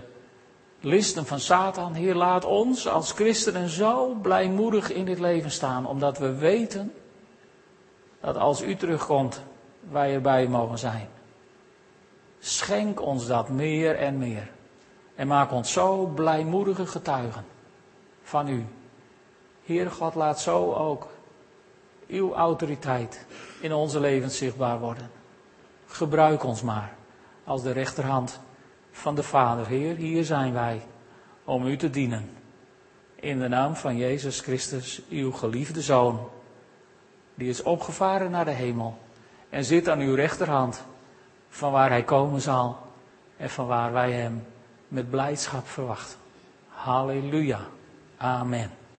listen 0.80 1.26
van 1.26 1.40
Satan. 1.40 1.94
Heer, 1.94 2.14
laat 2.14 2.44
ons 2.44 2.88
als 2.88 3.12
christenen 3.12 3.68
zo 3.68 4.14
blijmoedig 4.22 4.90
in 4.92 5.04
dit 5.04 5.18
leven 5.18 5.50
staan, 5.50 5.86
omdat 5.86 6.18
we 6.18 6.34
weten 6.34 6.92
dat 8.20 8.36
als 8.36 8.62
u 8.62 8.76
terugkomt, 8.76 9.42
wij 9.90 10.14
erbij 10.14 10.46
mogen 10.46 10.78
zijn. 10.78 11.08
Schenk 12.38 13.00
ons 13.00 13.26
dat 13.26 13.48
meer 13.48 13.96
en 13.96 14.18
meer. 14.18 14.50
En 15.14 15.26
maak 15.26 15.52
ons 15.52 15.72
zo 15.72 16.06
blijmoedige 16.06 16.86
getuigen 16.86 17.44
van 18.22 18.48
u. 18.48 18.66
Heer 19.64 19.90
God, 19.90 20.14
laat 20.14 20.40
zo 20.40 20.72
ook 20.72 21.08
uw 22.08 22.34
autoriteit 22.34 23.26
in 23.60 23.72
onze 23.72 24.00
levens 24.00 24.36
zichtbaar 24.36 24.78
worden. 24.78 25.21
Gebruik 25.92 26.44
ons 26.44 26.62
maar 26.62 26.92
als 27.44 27.62
de 27.62 27.70
rechterhand 27.70 28.40
van 28.90 29.14
de 29.14 29.22
Vader. 29.22 29.66
Heer, 29.66 29.96
hier 29.96 30.24
zijn 30.24 30.52
wij 30.52 30.82
om 31.44 31.66
u 31.66 31.76
te 31.76 31.90
dienen. 31.90 32.30
In 33.14 33.38
de 33.38 33.48
naam 33.48 33.76
van 33.76 33.96
Jezus 33.96 34.40
Christus, 34.40 35.02
uw 35.08 35.32
geliefde 35.32 35.82
Zoon, 35.82 36.28
die 37.34 37.48
is 37.48 37.62
opgevaren 37.62 38.30
naar 38.30 38.44
de 38.44 38.50
hemel 38.50 38.98
en 39.48 39.64
zit 39.64 39.88
aan 39.88 40.00
uw 40.00 40.14
rechterhand, 40.14 40.84
van 41.48 41.72
waar 41.72 41.90
hij 41.90 42.02
komen 42.02 42.40
zal 42.40 42.78
en 43.36 43.50
van 43.50 43.66
waar 43.66 43.92
wij 43.92 44.12
hem 44.12 44.46
met 44.88 45.10
blijdschap 45.10 45.68
verwachten. 45.68 46.18
Halleluja. 46.68 47.60
Amen. 48.16 48.81